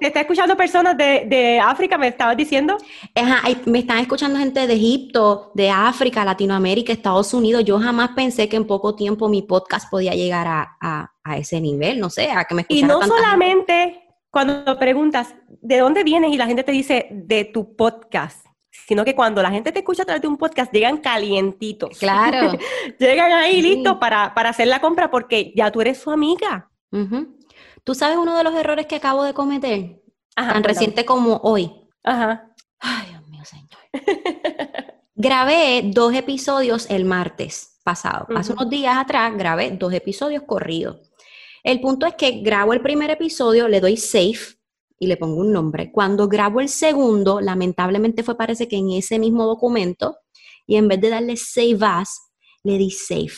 [0.00, 2.78] ¿Te está escuchando personas de, África, me estabas diciendo?
[3.14, 7.64] Ajá, me están escuchando gente de Egipto, de África, Latinoamérica, Estados Unidos.
[7.64, 12.10] Yo jamás pensé que en poco tiempo mi podcast podía llegar a, ese nivel, no
[12.10, 16.32] sé, a que me escuchara Y no solamente cuando preguntas, ¿de dónde vienes?
[16.32, 18.46] Y la gente te dice, de tu podcast
[18.86, 21.96] sino que cuando la gente te escucha a través de un podcast, llegan calientitos.
[21.98, 22.58] Claro.
[22.98, 26.68] llegan ahí listos para, hacer la compra porque ya tú eres su amiga.
[27.84, 30.00] ¿Tú sabes uno de los errores que acabo de cometer?
[30.34, 31.70] tan reciente como hoy.
[32.02, 32.54] Ajá.
[32.78, 33.68] Ay, Dios mío, señor.
[35.14, 38.26] grabé dos episodios el martes pasado.
[38.34, 41.10] Hace unos días atrás grabé dos episodios corridos.
[41.62, 44.38] El punto es que grabo el primer episodio, le doy save
[44.98, 45.92] y le pongo un nombre.
[45.92, 50.18] Cuando grabo el segundo, lamentablemente fue parece que en ese mismo documento
[50.66, 52.30] y en vez de darle save as,
[52.62, 53.32] le di save.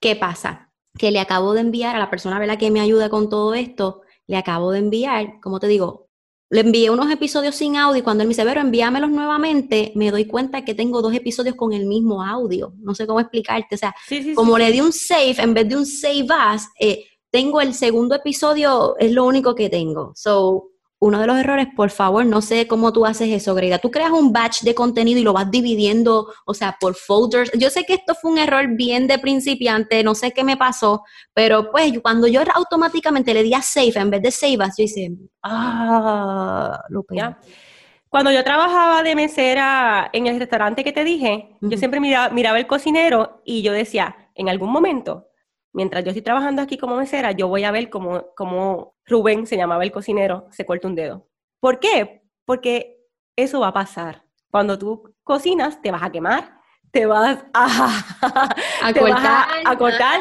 [0.00, 0.71] ¿Qué pasa?
[0.98, 4.02] Que le acabo de enviar a la persona la que me ayuda con todo esto,
[4.26, 6.08] le acabo de enviar, como te digo,
[6.50, 10.10] le envié unos episodios sin audio y cuando él me dice, pero envíamelos nuevamente, me
[10.10, 12.74] doy cuenta que tengo dos episodios con el mismo audio.
[12.78, 13.74] No sé cómo explicarte.
[13.74, 13.94] O sea,
[14.34, 18.14] como le di un save en vez de un save as, eh, tengo el segundo
[18.14, 20.12] episodio, es lo único que tengo.
[20.14, 20.71] So,
[21.02, 23.80] uno de los errores, por favor, no sé cómo tú haces eso, Greta.
[23.80, 27.50] Tú creas un batch de contenido y lo vas dividiendo, o sea, por folders.
[27.58, 31.02] Yo sé que esto fue un error bien de principiante, no sé qué me pasó,
[31.34, 34.84] pero pues cuando yo automáticamente le di a save en vez de save as, yo
[34.84, 35.10] hice,
[35.42, 37.34] ah, lo pegué.
[38.08, 42.60] Cuando yo trabajaba de mesera en el restaurante que te dije, yo siempre miraba, miraba
[42.60, 45.31] el cocinero y yo decía, en algún momento
[45.72, 49.56] mientras yo estoy trabajando aquí como mesera, yo voy a ver cómo, cómo Rubén, se
[49.56, 51.28] llamaba el cocinero, se corta un dedo.
[51.60, 52.22] ¿Por qué?
[52.44, 52.98] Porque
[53.36, 54.24] eso va a pasar.
[54.50, 58.04] Cuando tú cocinas, te vas a quemar, te vas a,
[58.82, 60.20] a, cortar.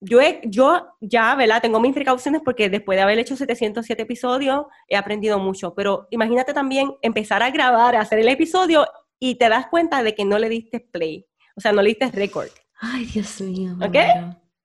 [0.00, 1.62] Yo, yo ya, ¿verdad?
[1.62, 5.74] Tengo mis precauciones porque después de haber hecho 707 episodios, he aprendido mucho.
[5.74, 8.86] Pero imagínate también empezar a grabar, a hacer el episodio
[9.20, 11.26] y te das cuenta de que no le diste play.
[11.54, 12.48] O sea, no le diste record.
[12.80, 13.76] Ay, Dios mío.
[13.82, 13.96] ¿Ok?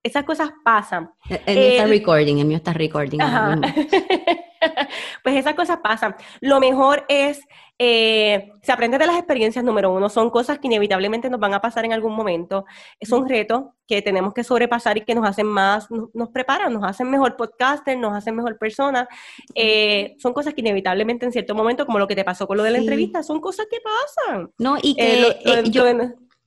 [0.05, 1.09] Esas cosas pasan.
[1.47, 3.19] El mío está recording, el mío está recording.
[5.23, 6.15] pues esas cosas pasan.
[6.41, 7.41] Lo mejor es,
[7.79, 11.59] eh, se aprende de las experiencias, número uno, son cosas que inevitablemente nos van a
[11.59, 12.65] pasar en algún momento.
[12.99, 16.83] Es un reto que tenemos que sobrepasar y que nos hacen más, nos, preparan, nos
[16.83, 19.07] hacen mejor podcaster, nos hacen mejor persona.
[19.55, 22.63] Eh, son cosas que inevitablemente en cierto momento, como lo que te pasó con lo
[22.63, 24.51] de la entrevista, son cosas que pasan.
[24.59, 25.83] No, y eh, que yo...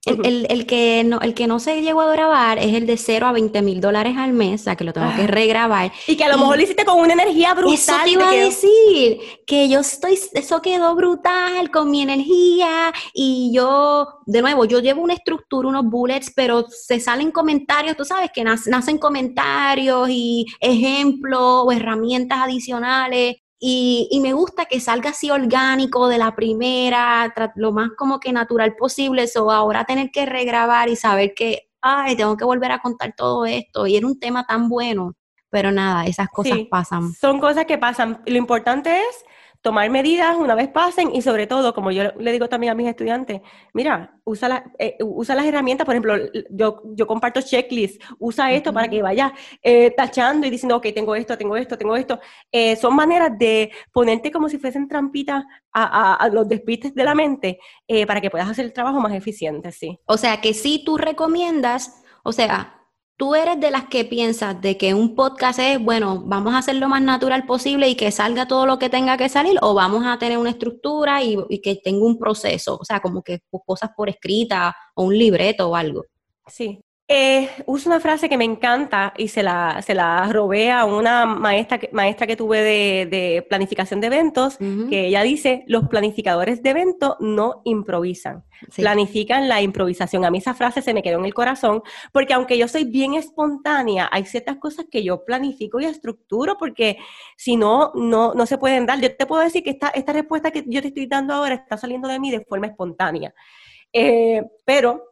[0.06, 3.32] El, que no, el que no se llegó a grabar es el de 0 a
[3.32, 5.26] 20 mil dólares al mes, o sea, que lo tengo que ah.
[5.26, 5.92] regrabar.
[6.06, 7.74] Y que a lo mejor lo hiciste con una energía brutal.
[7.74, 13.50] Eso te iba a decir, que yo estoy, eso quedó brutal con mi energía y
[13.52, 18.30] yo, de nuevo, yo llevo una estructura, unos bullets, pero se salen comentarios, tú sabes
[18.32, 26.08] que nacen comentarios y ejemplos o herramientas adicionales y, me gusta que salga así orgánico
[26.08, 29.24] de la primera, lo más como que natural posible.
[29.24, 33.46] Eso ahora tener que regrabar y saber que, ay, tengo que volver a contar todo
[33.46, 33.86] esto.
[33.86, 35.14] Y era un tema tan bueno.
[35.50, 37.12] Pero nada, esas cosas pasan.
[37.14, 38.22] Son cosas que pasan.
[38.26, 39.24] Lo importante es
[39.60, 42.88] tomar medidas una vez pasen y sobre todo, como yo le digo también a mis
[42.88, 43.40] estudiantes,
[43.72, 46.16] mira, usa, eh, usa las herramientas, por ejemplo,
[46.50, 51.14] yo, yo comparto checklists, usa esto para que vayas eh, tachando y diciendo, ok, tengo
[51.14, 52.20] esto, tengo esto, tengo esto.
[52.52, 57.14] Eh, son maneras de ponerte como si fuesen trampitas a, a, los despistes de la
[57.14, 57.58] mente
[58.06, 59.98] para que puedas hacer el trabajo más eficiente, sí.
[60.06, 62.77] O sea, que si tú recomiendas, o sea,
[63.18, 66.76] ¿Tú eres de las que piensas de que un podcast es, bueno, vamos a hacer
[66.76, 70.04] lo más natural posible y que salga todo lo que tenga que salir o vamos
[70.06, 72.78] a tener una estructura y, que tenga un proceso?
[72.80, 76.04] O sea, como que cosas por escrita o un libreto o algo.
[76.46, 80.84] Sí, eh, uso una frase que me encanta y se la, se la robé a
[80.84, 82.62] una maestra, maestra que tuve
[83.06, 88.44] de, planificación de eventos, que ella dice, los planificadores de eventos no improvisan,
[88.76, 90.26] planifican la improvisación.
[90.26, 93.14] A mí esa frase se me quedó en el corazón, porque aunque yo soy bien
[93.14, 96.98] espontánea, hay ciertas cosas que yo planifico y estructuro, porque
[97.38, 99.00] si no, no, no se pueden dar.
[99.00, 101.78] Yo te puedo decir que esta, esta respuesta que yo te estoy dando ahora está
[101.78, 103.32] saliendo de mí de forma espontánea.
[103.94, 105.07] Eh, pero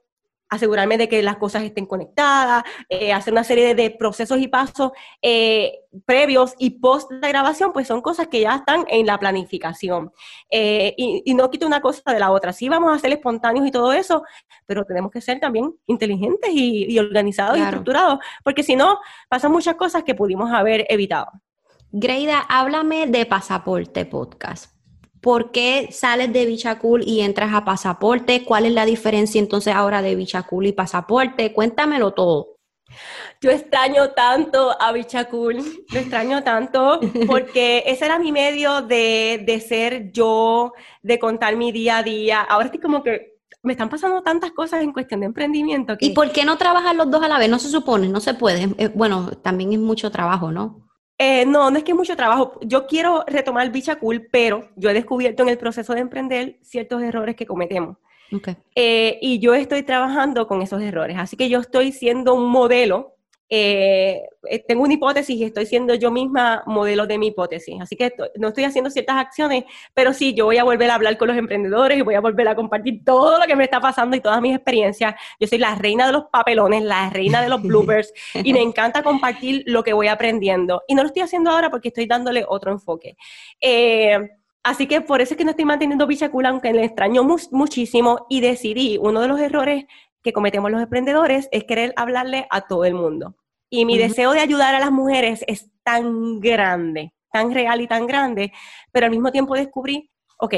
[0.48, 4.92] asegurarme de que las cosas estén conectadas, eh, hacer una serie de, procesos y pasos
[5.22, 10.12] eh, previos y post la grabación, pues son cosas que ya están en la planificación.
[10.50, 12.52] Eh, y, no quito una cosa de la otra.
[12.52, 14.22] Sí vamos a ser espontáneos y todo eso,
[14.66, 19.74] pero tenemos que ser también inteligentes y, organizados y estructurados, porque si no, pasan muchas
[19.76, 21.26] cosas que pudimos haber evitado.
[21.92, 24.75] Greida, háblame de Pasaporte Podcast.
[25.20, 28.44] ¿Por qué sales de Bichacul y entras a Pasaporte?
[28.44, 31.52] ¿Cuál es la diferencia entonces ahora de Bichacul y Pasaporte?
[31.52, 32.56] Cuéntamelo todo.
[33.40, 35.56] Yo extraño tanto a Bichacul,
[35.92, 41.72] lo extraño tanto porque ese era mi medio de, de ser yo, de contar mi
[41.72, 42.40] día a día.
[42.40, 45.96] Ahora estoy como que me están pasando tantas cosas en cuestión de emprendimiento.
[45.98, 47.50] ¿Y por qué no trabajan los dos a la vez?
[47.50, 48.68] No se supone, no se puede.
[48.94, 50.85] Bueno, también es mucho trabajo, ¿no?
[51.18, 52.58] Eh, no, no es que es mucho trabajo.
[52.62, 57.02] Yo quiero retomar Bicha Cool, pero yo he descubierto en el proceso de emprender ciertos
[57.02, 57.96] errores que cometemos.
[58.74, 61.16] Eh, y yo estoy trabajando con esos errores.
[61.18, 63.15] Así que yo estoy siendo un modelo
[63.48, 67.76] eh, eh, tengo una hipótesis y estoy siendo yo misma modelo de mi hipótesis.
[67.80, 71.16] Así que no estoy haciendo ciertas acciones, pero sí, yo voy a volver a hablar
[71.16, 74.16] con los emprendedores y voy a volver a compartir todo lo que me está pasando
[74.16, 75.14] y todas mis experiencias.
[75.38, 79.02] Yo soy la reina de los papelones, la reina de los bloopers y me encanta
[79.02, 80.82] compartir lo que voy aprendiendo.
[80.88, 83.16] Y no lo estoy haciendo ahora porque estoy dándole otro enfoque.
[83.60, 84.18] Eh,
[84.64, 88.40] así que por eso es que no estoy manteniendo bichacula, aunque le extraño muchísimo y
[88.40, 89.84] decidí, uno de los errores
[90.26, 93.36] que cometemos los emprendedores es querer hablarle a todo el mundo.
[93.70, 98.08] Y mi deseo de ayudar a las mujeres es tan grande, tan real y tan
[98.08, 98.52] grande,
[98.90, 100.10] pero al mismo tiempo descubrí,
[100.40, 100.54] ok,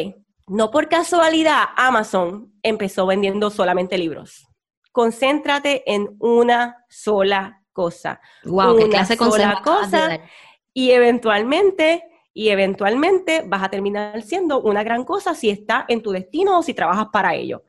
[0.46, 4.48] no por casualidad Amazon empezó vendiendo solamente libros.
[4.90, 8.22] Concéntrate en una sola cosa.
[8.44, 10.18] Wow, una clase sola cosa
[10.72, 16.12] y eventualmente y eventualmente vas a terminar siendo una gran cosa si está en tu
[16.12, 17.64] destino o si trabajas para ello.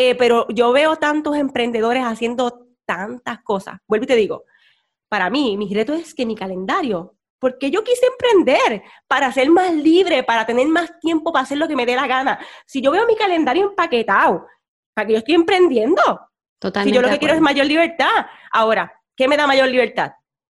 [0.00, 3.80] Eh, pero yo veo tantos emprendedores haciendo tantas cosas.
[3.88, 4.44] Vuelvo y te digo,
[5.08, 9.74] para mí, mi reto es que mi calendario, porque yo quise emprender para ser más
[9.74, 12.38] libre, para tener más tiempo para hacer lo que me dé la gana.
[12.64, 14.46] Si yo veo mi calendario empaquetado,
[14.94, 16.00] para que yo estoy emprendiendo.
[16.60, 18.26] Totalmente si yo lo que quiero es mayor libertad.
[18.52, 20.12] Ahora, ¿qué me da mayor libertad?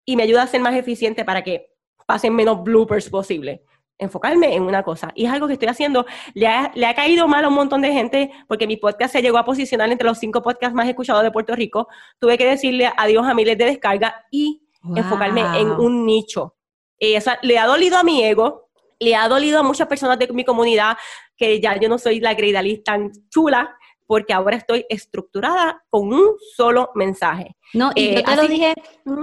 [0.04, 3.62] Y me ayuda a ser más eficiente para que pasen menos bloopers posible
[3.98, 5.10] enfocarme en una cosa.
[5.14, 6.06] Y es algo que estoy haciendo.
[6.34, 9.22] Le ha, le ha, caído mal a un montón de gente porque mi podcast se
[9.22, 11.88] llegó a posicionar entre los cinco podcasts más escuchados de Puerto Rico.
[12.18, 14.62] Tuve que decirle adiós a miles de descargas y
[14.94, 16.54] enfocarme en un nicho.
[17.00, 20.44] Eh, le ha dolido a mi ego, le ha dolido a muchas personas de mi
[20.44, 20.96] comunidad
[21.36, 26.36] que ya yo no soy la greidalista tan chula porque ahora estoy estructurada con un
[26.56, 27.56] solo mensaje.
[27.74, 28.74] No, y yo eh, te lo dije,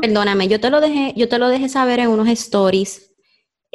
[0.01, 3.14] perdóname, yo te lo dejé, yo te lo dejé saber en unos stories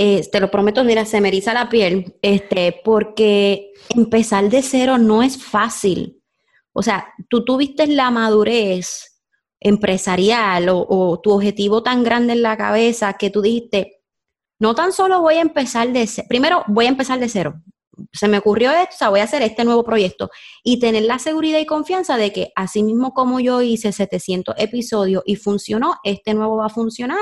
[0.02, 4.96] eh, te lo prometo, mira, se me eriza la piel, este, porque empezar de cero
[4.96, 6.22] no es fácil.
[6.72, 9.20] O sea, tú tuviste la madurez
[9.60, 14.00] empresarial o, o, tu objetivo tan grande en la cabeza que tú dijiste,
[14.58, 17.62] no tan solo voy a empezar de cero, primero voy a empezar de cero,
[18.12, 20.30] se me ocurrió esto, o sea, voy a hacer este nuevo proyecto
[20.62, 25.22] y tener la seguridad y confianza de que así mismo como yo hice 700 episodios
[25.26, 27.18] y funcionó, este nuevo va a funcionar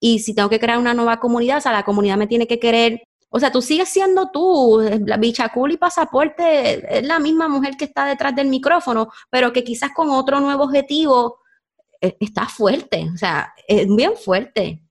[0.00, 2.58] y si tengo que crear una nueva comunidad, o sea, la comunidad me tiene que
[2.58, 7.48] querer, o sea, tú sigues siendo tú, la bicha cool y pasaporte es la misma
[7.48, 11.38] mujer que está detrás del micrófono, pero que quizás con otro nuevo objetivo
[12.00, 14.82] eh, está fuerte, o sea, es bien fuerte.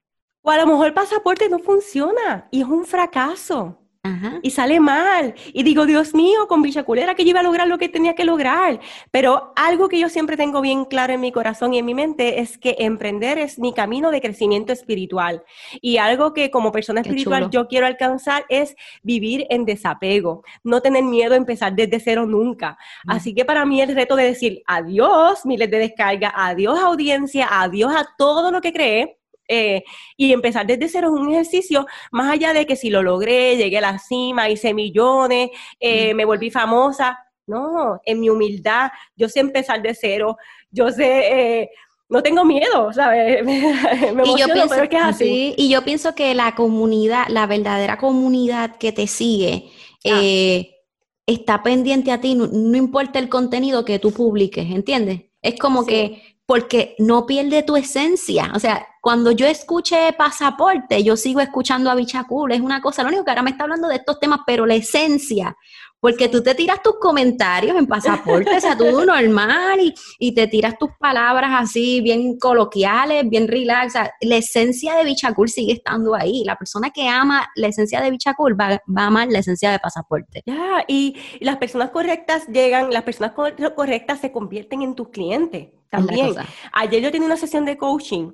[0.42, 3.87] O a lo mejor pasaporte no funciona y es un fracaso.
[4.42, 5.34] Y sale mal.
[5.54, 8.26] Y digo, Dios mío, con Bichaculera que yo iba a lograr lo que tenía que
[8.26, 8.80] lograr.
[9.12, 12.40] Pero algo que yo siempre tengo bien claro en mi corazón y en mi mente
[12.40, 15.44] es que emprender es mi camino de crecimiento espiritual.
[15.82, 21.04] Y algo que como persona espiritual yo quiero alcanzar es vivir en desapego, no tener
[21.04, 22.78] miedo a empezar desde cero nunca.
[23.08, 27.94] Así que para mí el reto de decir adiós miles de descarga, adiós audiencia, adiós
[27.96, 29.17] a todo lo que cree
[29.48, 29.84] eh,
[30.16, 33.78] y empezar desde cero es un ejercicio, más allá de que si lo logré, llegué
[33.78, 37.20] a la cima, hice millones, eh, me volví famosa.
[37.46, 40.36] No, en mi humildad, yo sé empezar de cero,
[40.70, 41.70] yo sé, eh,
[42.10, 43.42] no tengo miedo, ¿sabes?
[43.46, 45.56] me emociono, pienso, pero es que es así.
[45.58, 49.70] y yo pienso que la comunidad, la verdadera comunidad que te sigue,
[50.10, 50.22] ah.
[51.26, 55.22] está pendiente a ti, no, importa el contenido que tú publiques, ¿entiendes?
[55.42, 58.52] Es como que porque no pierde tu esencia.
[58.56, 63.10] O sea, cuando yo escuché pasaporte, yo sigo escuchando a Bichacul, es una cosa, lo
[63.10, 65.58] único que ahora me está hablando de estos temas, pero la esencia,
[66.08, 70.48] porque tú te tiras tus comentarios en pasaporte, o sea, tú normal y, y, te
[70.48, 75.74] tiras tus palabras así bien coloquiales, bien relax, o sea, la esencia de Bichacul sigue
[75.74, 76.46] estando ahí.
[76.46, 79.80] La persona que ama la esencia de Bichacul va, va a amar la esencia de
[79.80, 80.44] pasaporte.
[80.46, 83.34] Ya, y las personas correctas llegan, las personas
[83.76, 86.36] correctas se convierten en tus clientes también.
[86.72, 88.32] Ayer yo tenía una sesión de coaching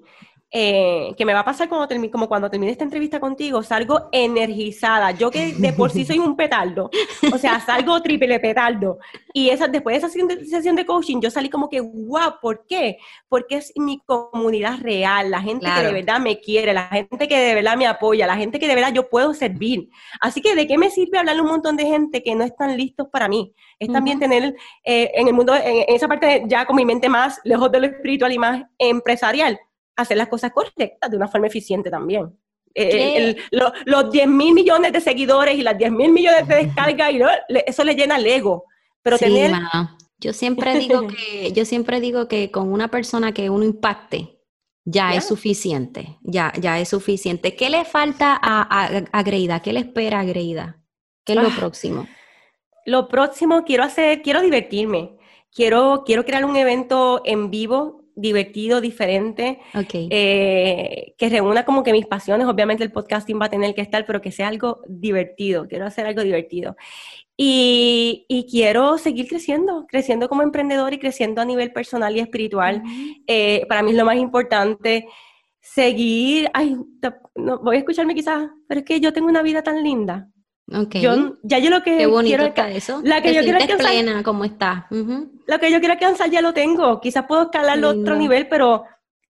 [0.56, 4.10] eh, que me va a pasar cuando termine, como cuando termine esta entrevista contigo, salgo
[4.12, 5.10] energizada.
[5.10, 6.92] Yo que de por sí soy un petardo,
[7.34, 9.00] o sea, salgo triple petardo.
[9.34, 12.98] Y esa, después de esa sesión de, coaching, yo salí como que, wow, ¿por qué?
[13.28, 17.40] Porque es mi comunidad real, la gente que de verdad me quiere, la gente que
[17.40, 19.90] de verdad me apoya, la gente que de verdad yo puedo servir.
[20.22, 22.78] Así que, ¿de qué me sirve hablarle a un montón de gente que no están
[22.78, 23.56] listos para mí?
[23.80, 27.42] Es también tener eh, en el mundo, en, esa parte ya con mi mente más
[27.44, 29.60] lejos de lo espiritual y más empresarial
[29.96, 32.38] hacer las cosas correctas de una forma eficiente también.
[32.76, 33.36] Eh,
[33.86, 37.22] los 10 mil millones de seguidores y las 10 mil millones de descargas, y
[37.68, 38.66] eso le llena el ego.
[39.02, 39.52] Pero tener...
[40.20, 44.40] Yo siempre digo que, yo siempre digo que con una persona que uno impacte,
[44.86, 47.56] ya es suficiente, ya, ya es suficiente.
[47.56, 49.62] ¿Qué le falta a, a, Greida?
[49.62, 50.82] ¿Qué le espera a Greida?
[51.24, 52.08] ¿Qué es lo ah, próximo?
[52.86, 55.18] Lo próximo quiero hacer, quiero divertirme.
[55.54, 59.60] Quiero, quiero crear un evento en vivo divertido, diferente,
[59.92, 62.48] eh, que reúna como que mis pasiones.
[62.48, 65.68] Obviamente el podcasting va a tener que estar, pero que sea algo divertido.
[65.68, 66.76] Quiero hacer algo divertido.
[67.36, 72.84] Y, quiero seguir creciendo, creciendo como emprendedor y creciendo a nivel personal y espiritual.
[73.28, 75.08] Eh, para mí es lo más importante.
[75.60, 76.78] Seguir, ay,
[77.36, 80.30] no, voy a escucharme quizás, pero es que yo tengo una vida tan linda.
[80.72, 81.02] Okay.
[81.02, 83.02] Yo, ya yo lo que Qué bonito quiero está eso.
[83.04, 84.88] La que yo quiero alcanzar, plena, ¿cómo está?
[84.90, 87.02] Lo que yo quiero alcanzar ya lo tengo.
[87.02, 88.86] Quizás puedo escalarlo a otro nivel, pero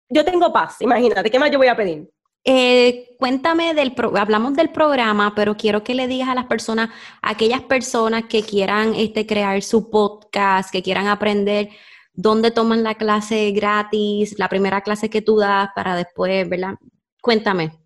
[0.09, 0.81] yo tengo paz.
[0.81, 2.07] Imagínate, ¿qué más yo voy a pedir?
[2.45, 6.89] Eh, cuéntame del hablamos del programa, pero quiero que le digas a las personas,
[7.21, 11.69] a aquellas personas que quieran este, crear su podcast, que quieran aprender
[12.13, 16.75] dónde toman la clase gratis, la primera clase que tú das para después, ¿verdad?
[17.21, 17.82] Cuéntame.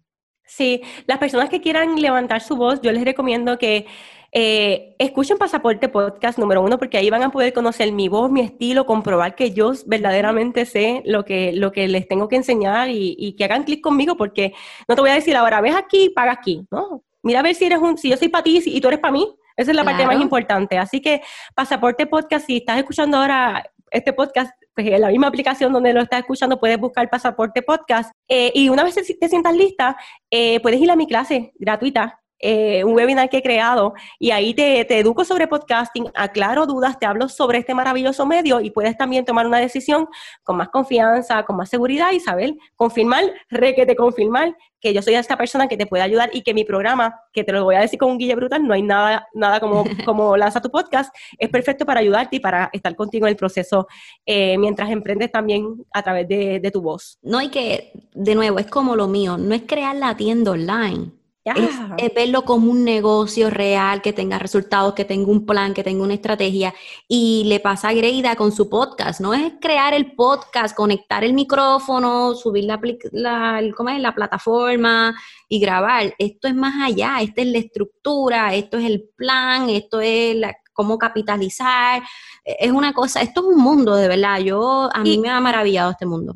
[0.47, 3.85] Sí, las personas que quieran levantar su voz, yo les recomiendo que
[4.31, 8.41] eh, escuchen Pasaporte Podcast número uno, porque ahí van a poder conocer mi voz, mi
[8.41, 13.35] estilo, comprobar que yo verdaderamente sé lo que, lo que les tengo que enseñar y,
[13.37, 14.53] que hagan clic conmigo, porque
[14.87, 17.03] no te voy a decir ahora, ves aquí, paga aquí, ¿no?
[17.23, 19.11] Mira a ver si eres un, si yo soy para ti y tú eres para
[19.11, 20.77] mí, esa es la parte más importante.
[20.77, 21.21] Así que
[21.55, 26.01] Pasaporte Podcast, si estás escuchando ahora este podcast, pues en la misma aplicación donde lo
[26.01, 28.11] estás escuchando puedes buscar Pasaporte Podcast.
[28.27, 29.97] Eh, y una vez te sientas lista,
[30.31, 34.53] eh, puedes ir a mi clase gratuita eh, un webinar que he creado y ahí
[34.53, 38.97] te, te, educo sobre podcasting, aclaro dudas, te hablo sobre este maravilloso medio y puedes
[38.97, 40.07] también tomar una decisión
[40.43, 45.37] con más confianza, con más seguridad y saber confirmar, requete confirmar que yo soy esta
[45.37, 47.97] persona que te puede ayudar y que mi programa, que te lo voy a decir
[47.97, 51.85] con un guille brutal, no hay nada, nada como, como lanza tu podcast, es perfecto
[51.85, 53.87] para ayudarte y para estar contigo en el proceso
[54.25, 57.17] eh, mientras emprendes también a través de, de tu voz.
[57.21, 61.16] No hay que, de nuevo, es como lo mío, no es crear la tienda online
[61.55, 66.03] es, verlo como un negocio real, que tenga resultados, que tenga un plan, que tenga
[66.03, 66.73] una estrategia.
[67.07, 69.19] Y le pasa a Greida con su podcast.
[69.21, 72.79] No es crear el podcast, conectar el micrófono, subir la,
[73.11, 75.15] la, la plataforma
[75.47, 76.13] y grabar.
[76.17, 77.17] Esto es más allá.
[77.21, 80.37] Esta es la estructura, esto es el plan, esto es
[80.73, 82.03] cómo capitalizar.
[82.43, 84.39] Es una cosa, esto es un mundo de verdad.
[84.39, 86.33] Yo, a mí me ha maravillado este mundo.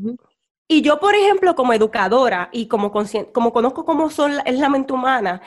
[0.72, 2.94] Y yo, por ejemplo, como educadora y como,
[3.34, 5.42] como conozco cómo son, es la mente humana,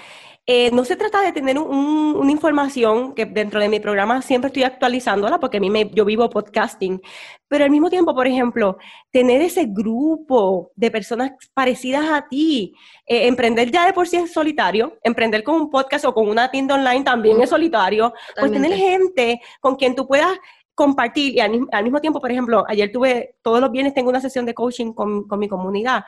[0.46, 4.64] eh, no se trata de tener una información que dentro de mi programa siempre estoy
[4.64, 7.00] actualizándola porque a mí me, yo vivo podcasting,
[7.48, 8.76] pero al mismo tiempo, por ejemplo,
[9.10, 12.74] tener ese grupo de personas parecidas a ti,
[13.06, 16.50] eh, emprender ya de por sí es solitario, emprender con un podcast o con una
[16.50, 20.36] tienda online también es solitario, pues tener gente con quien tú puedas
[20.74, 21.50] compartir y al,
[21.82, 25.28] mismo tiempo, por ejemplo, ayer tuve, todos los viernes tengo una sesión de coaching con,
[25.28, 26.04] con mi comunidad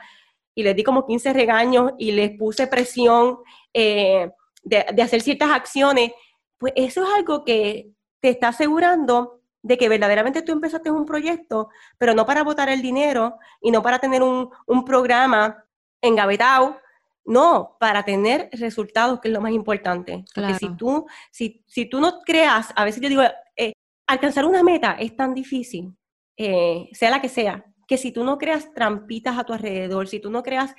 [0.53, 3.39] y les di como 15 regaños y les puse presión
[3.73, 4.29] eh,
[4.63, 6.11] de, de, hacer ciertas acciones,
[6.57, 11.69] pues eso es algo que te está asegurando de que verdaderamente tú empezaste un proyecto,
[11.97, 15.63] pero no para botar el dinero y no para tener un, un programa
[16.01, 16.77] engavetado,
[17.25, 20.23] no, para tener resultados, que es lo más importante.
[20.33, 23.23] Porque si tú, si, si tú no creas, a veces yo digo,
[24.07, 25.95] alcanzar una meta es tan difícil,
[26.37, 30.19] eh, sea la que sea, que si tú no creas trampitas a tu alrededor, si
[30.19, 30.73] tú no creas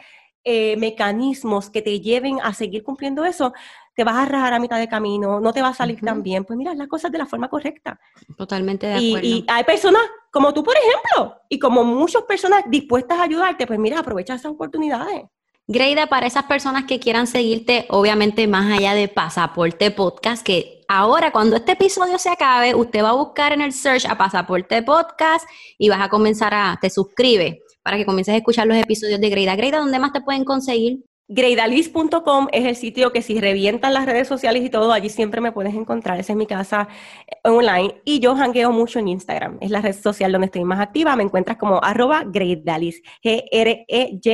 [0.45, 3.53] eh, mecanismos que te lleven a seguir cumpliendo eso,
[3.95, 6.45] te vas a rajar a mitad de camino, no te va a salir tan bien.
[6.45, 7.99] Pues mira, las cosas de la forma correcta.
[8.37, 9.27] Totalmente de acuerdo.
[9.27, 13.79] Y, hay personas como tú, por ejemplo, y como muchas personas dispuestas a ayudarte, pues
[13.79, 15.25] mira, aprovecha esas oportunidades.
[15.67, 21.31] Greida, para esas personas que quieran seguirte, obviamente más allá de Pasaporte Podcast, que ahora
[21.31, 25.47] cuando este episodio se acabe, usted va a buscar en el search a Pasaporte Podcast
[25.77, 29.31] y vas a comenzar a, te suscribe para que comiences a escuchar los episodios de
[29.31, 29.55] Greida.
[29.55, 31.05] Greida, ¿dónde más te pueden conseguir?
[31.31, 35.53] Greidalis.com es el sitio que si revientan las redes sociales y todo, allí siempre me
[35.53, 36.19] puedes encontrar.
[36.19, 36.89] Esa es mi casa
[37.27, 38.01] eh, online.
[38.07, 39.59] Y yo hangueo mucho en Instagram.
[39.61, 41.15] Es la red social donde estoy más activa.
[41.17, 43.03] Me encuentras como arroba Greidalis.
[43.23, 44.29] G-R-E-Y-D-A-L-I-Z.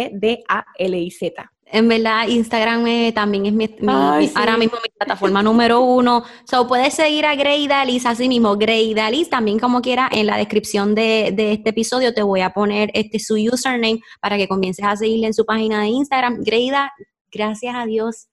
[1.66, 3.68] En verdad, Instagram eh, también es mi,
[4.34, 6.22] ahora mismo mi plataforma número uno.
[6.44, 10.36] So, puedes seguir a Grey Dalis, así mismo, Grey Dalis, también como quiera, en la
[10.36, 14.84] descripción de, de, este episodio te voy a poner este su username para que comiences
[14.84, 16.42] a seguirle en su página de Instagram.
[16.44, 16.92] Greida,
[17.32, 18.28] gracias a Dios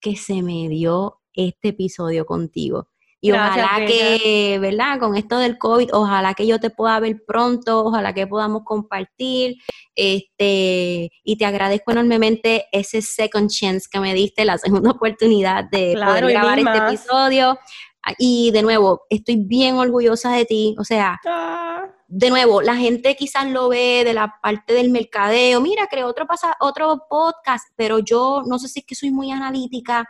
[0.00, 2.88] que se me dio este episodio contigo.
[3.20, 5.00] Y ojalá que, ¿verdad?
[5.00, 9.56] Con esto del COVID, ojalá que yo te pueda ver pronto, ojalá que podamos compartir.
[9.96, 15.94] Este, y te agradezco enormemente ese second chance que me diste, la segunda oportunidad de
[15.94, 17.58] poder grabar este episodio.
[18.04, 20.76] Ah, y de nuevo, estoy bien orgullosa de ti.
[20.78, 21.86] O sea, ah.
[22.06, 25.60] de nuevo, la gente quizás lo ve de la parte del mercadeo.
[25.60, 29.32] Mira, creo otro, pasa, otro podcast, pero yo no sé si es que soy muy
[29.32, 30.08] analítica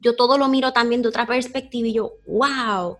[0.00, 2.98] yo todo lo miro también de otra perspectiva y yo, wow,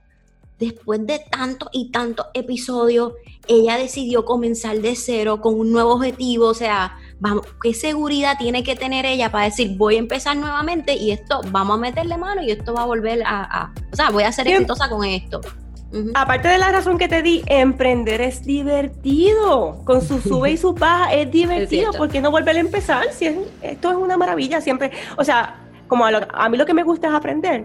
[0.58, 3.12] después de tantos y tantos episodios,
[3.46, 8.64] ella decidió comenzar de cero con un nuevo objetivo, o sea, vamos, qué seguridad tiene
[8.64, 12.42] que tener ella para decir, voy a empezar nuevamente y esto, vamos a meterle mano
[12.42, 15.40] y esto va a volver a, o sea, voy a ser exitosa con esto.
[16.14, 19.82] Aparte de la razón que te di, emprender es divertido.
[19.84, 21.92] Con su sube y su baja es divertido.
[21.96, 23.06] porque no volver a empezar?
[23.12, 23.26] Si
[23.62, 24.90] esto es una maravilla siempre.
[25.16, 27.64] O sea, como a, mí lo que me gusta es aprender.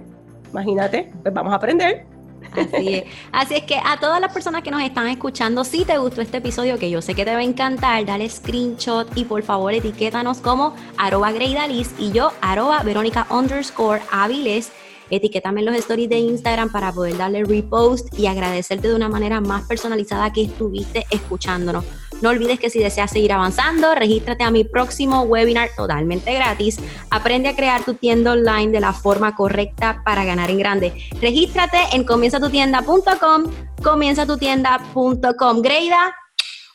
[0.51, 2.05] Imagínate, pues vamos a aprender.
[2.51, 3.03] Así es.
[3.31, 6.37] Así es que a todas las personas que nos están escuchando, si te gustó este
[6.37, 10.39] episodio, que yo sé que te va a encantar, dale screenshot y por favor etiquétanos
[10.39, 14.71] como arroba Greidalis y yo arroba Verónica underscore Aviles.
[15.09, 19.41] Etiquétame en los stories de Instagram para poder darle repost y agradecerte de una manera
[19.41, 21.83] más personalizada que estuviste escuchándonos.
[22.21, 26.79] No olvides que si deseas seguir avanzando, regístrate a mi próximo webinar totalmente gratis.
[27.09, 30.93] Aprende a crear tu tienda online de la forma correcta para ganar en grande.
[31.19, 33.51] Regístrate en comienzatutienda.com,
[33.83, 35.61] comienzatutienda.com.
[35.61, 36.15] Greida,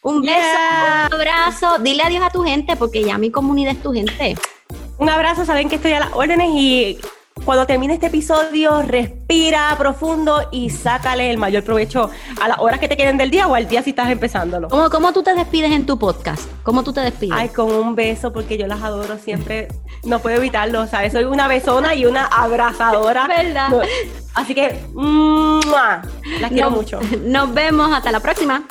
[0.02, 0.38] un beso,
[1.08, 1.78] un abrazo.
[1.78, 4.36] Dile adiós a tu gente porque ya mi comunidad es tu gente.
[4.98, 6.98] Un abrazo, saben que estoy a las órdenes y
[7.44, 12.10] cuando termine este episodio, respira profundo y sácale el mayor provecho
[12.40, 14.68] a las horas que te queden del día o al día si estás empezándolo.
[14.68, 16.50] ¿Cómo, cómo tú te despides en tu podcast?
[16.62, 17.36] ¿Cómo tú te despides?
[17.36, 19.68] Ay, con un beso, porque yo las adoro siempre.
[20.04, 21.12] No puedo evitarlo, ¿sabes?
[21.12, 23.26] Soy una besona y una abrazadora.
[23.28, 23.68] ¿Verdad?
[24.34, 24.80] así que,
[26.40, 27.00] las quiero mucho.
[27.24, 27.92] Nos vemos.
[27.92, 28.64] Hasta la próxima.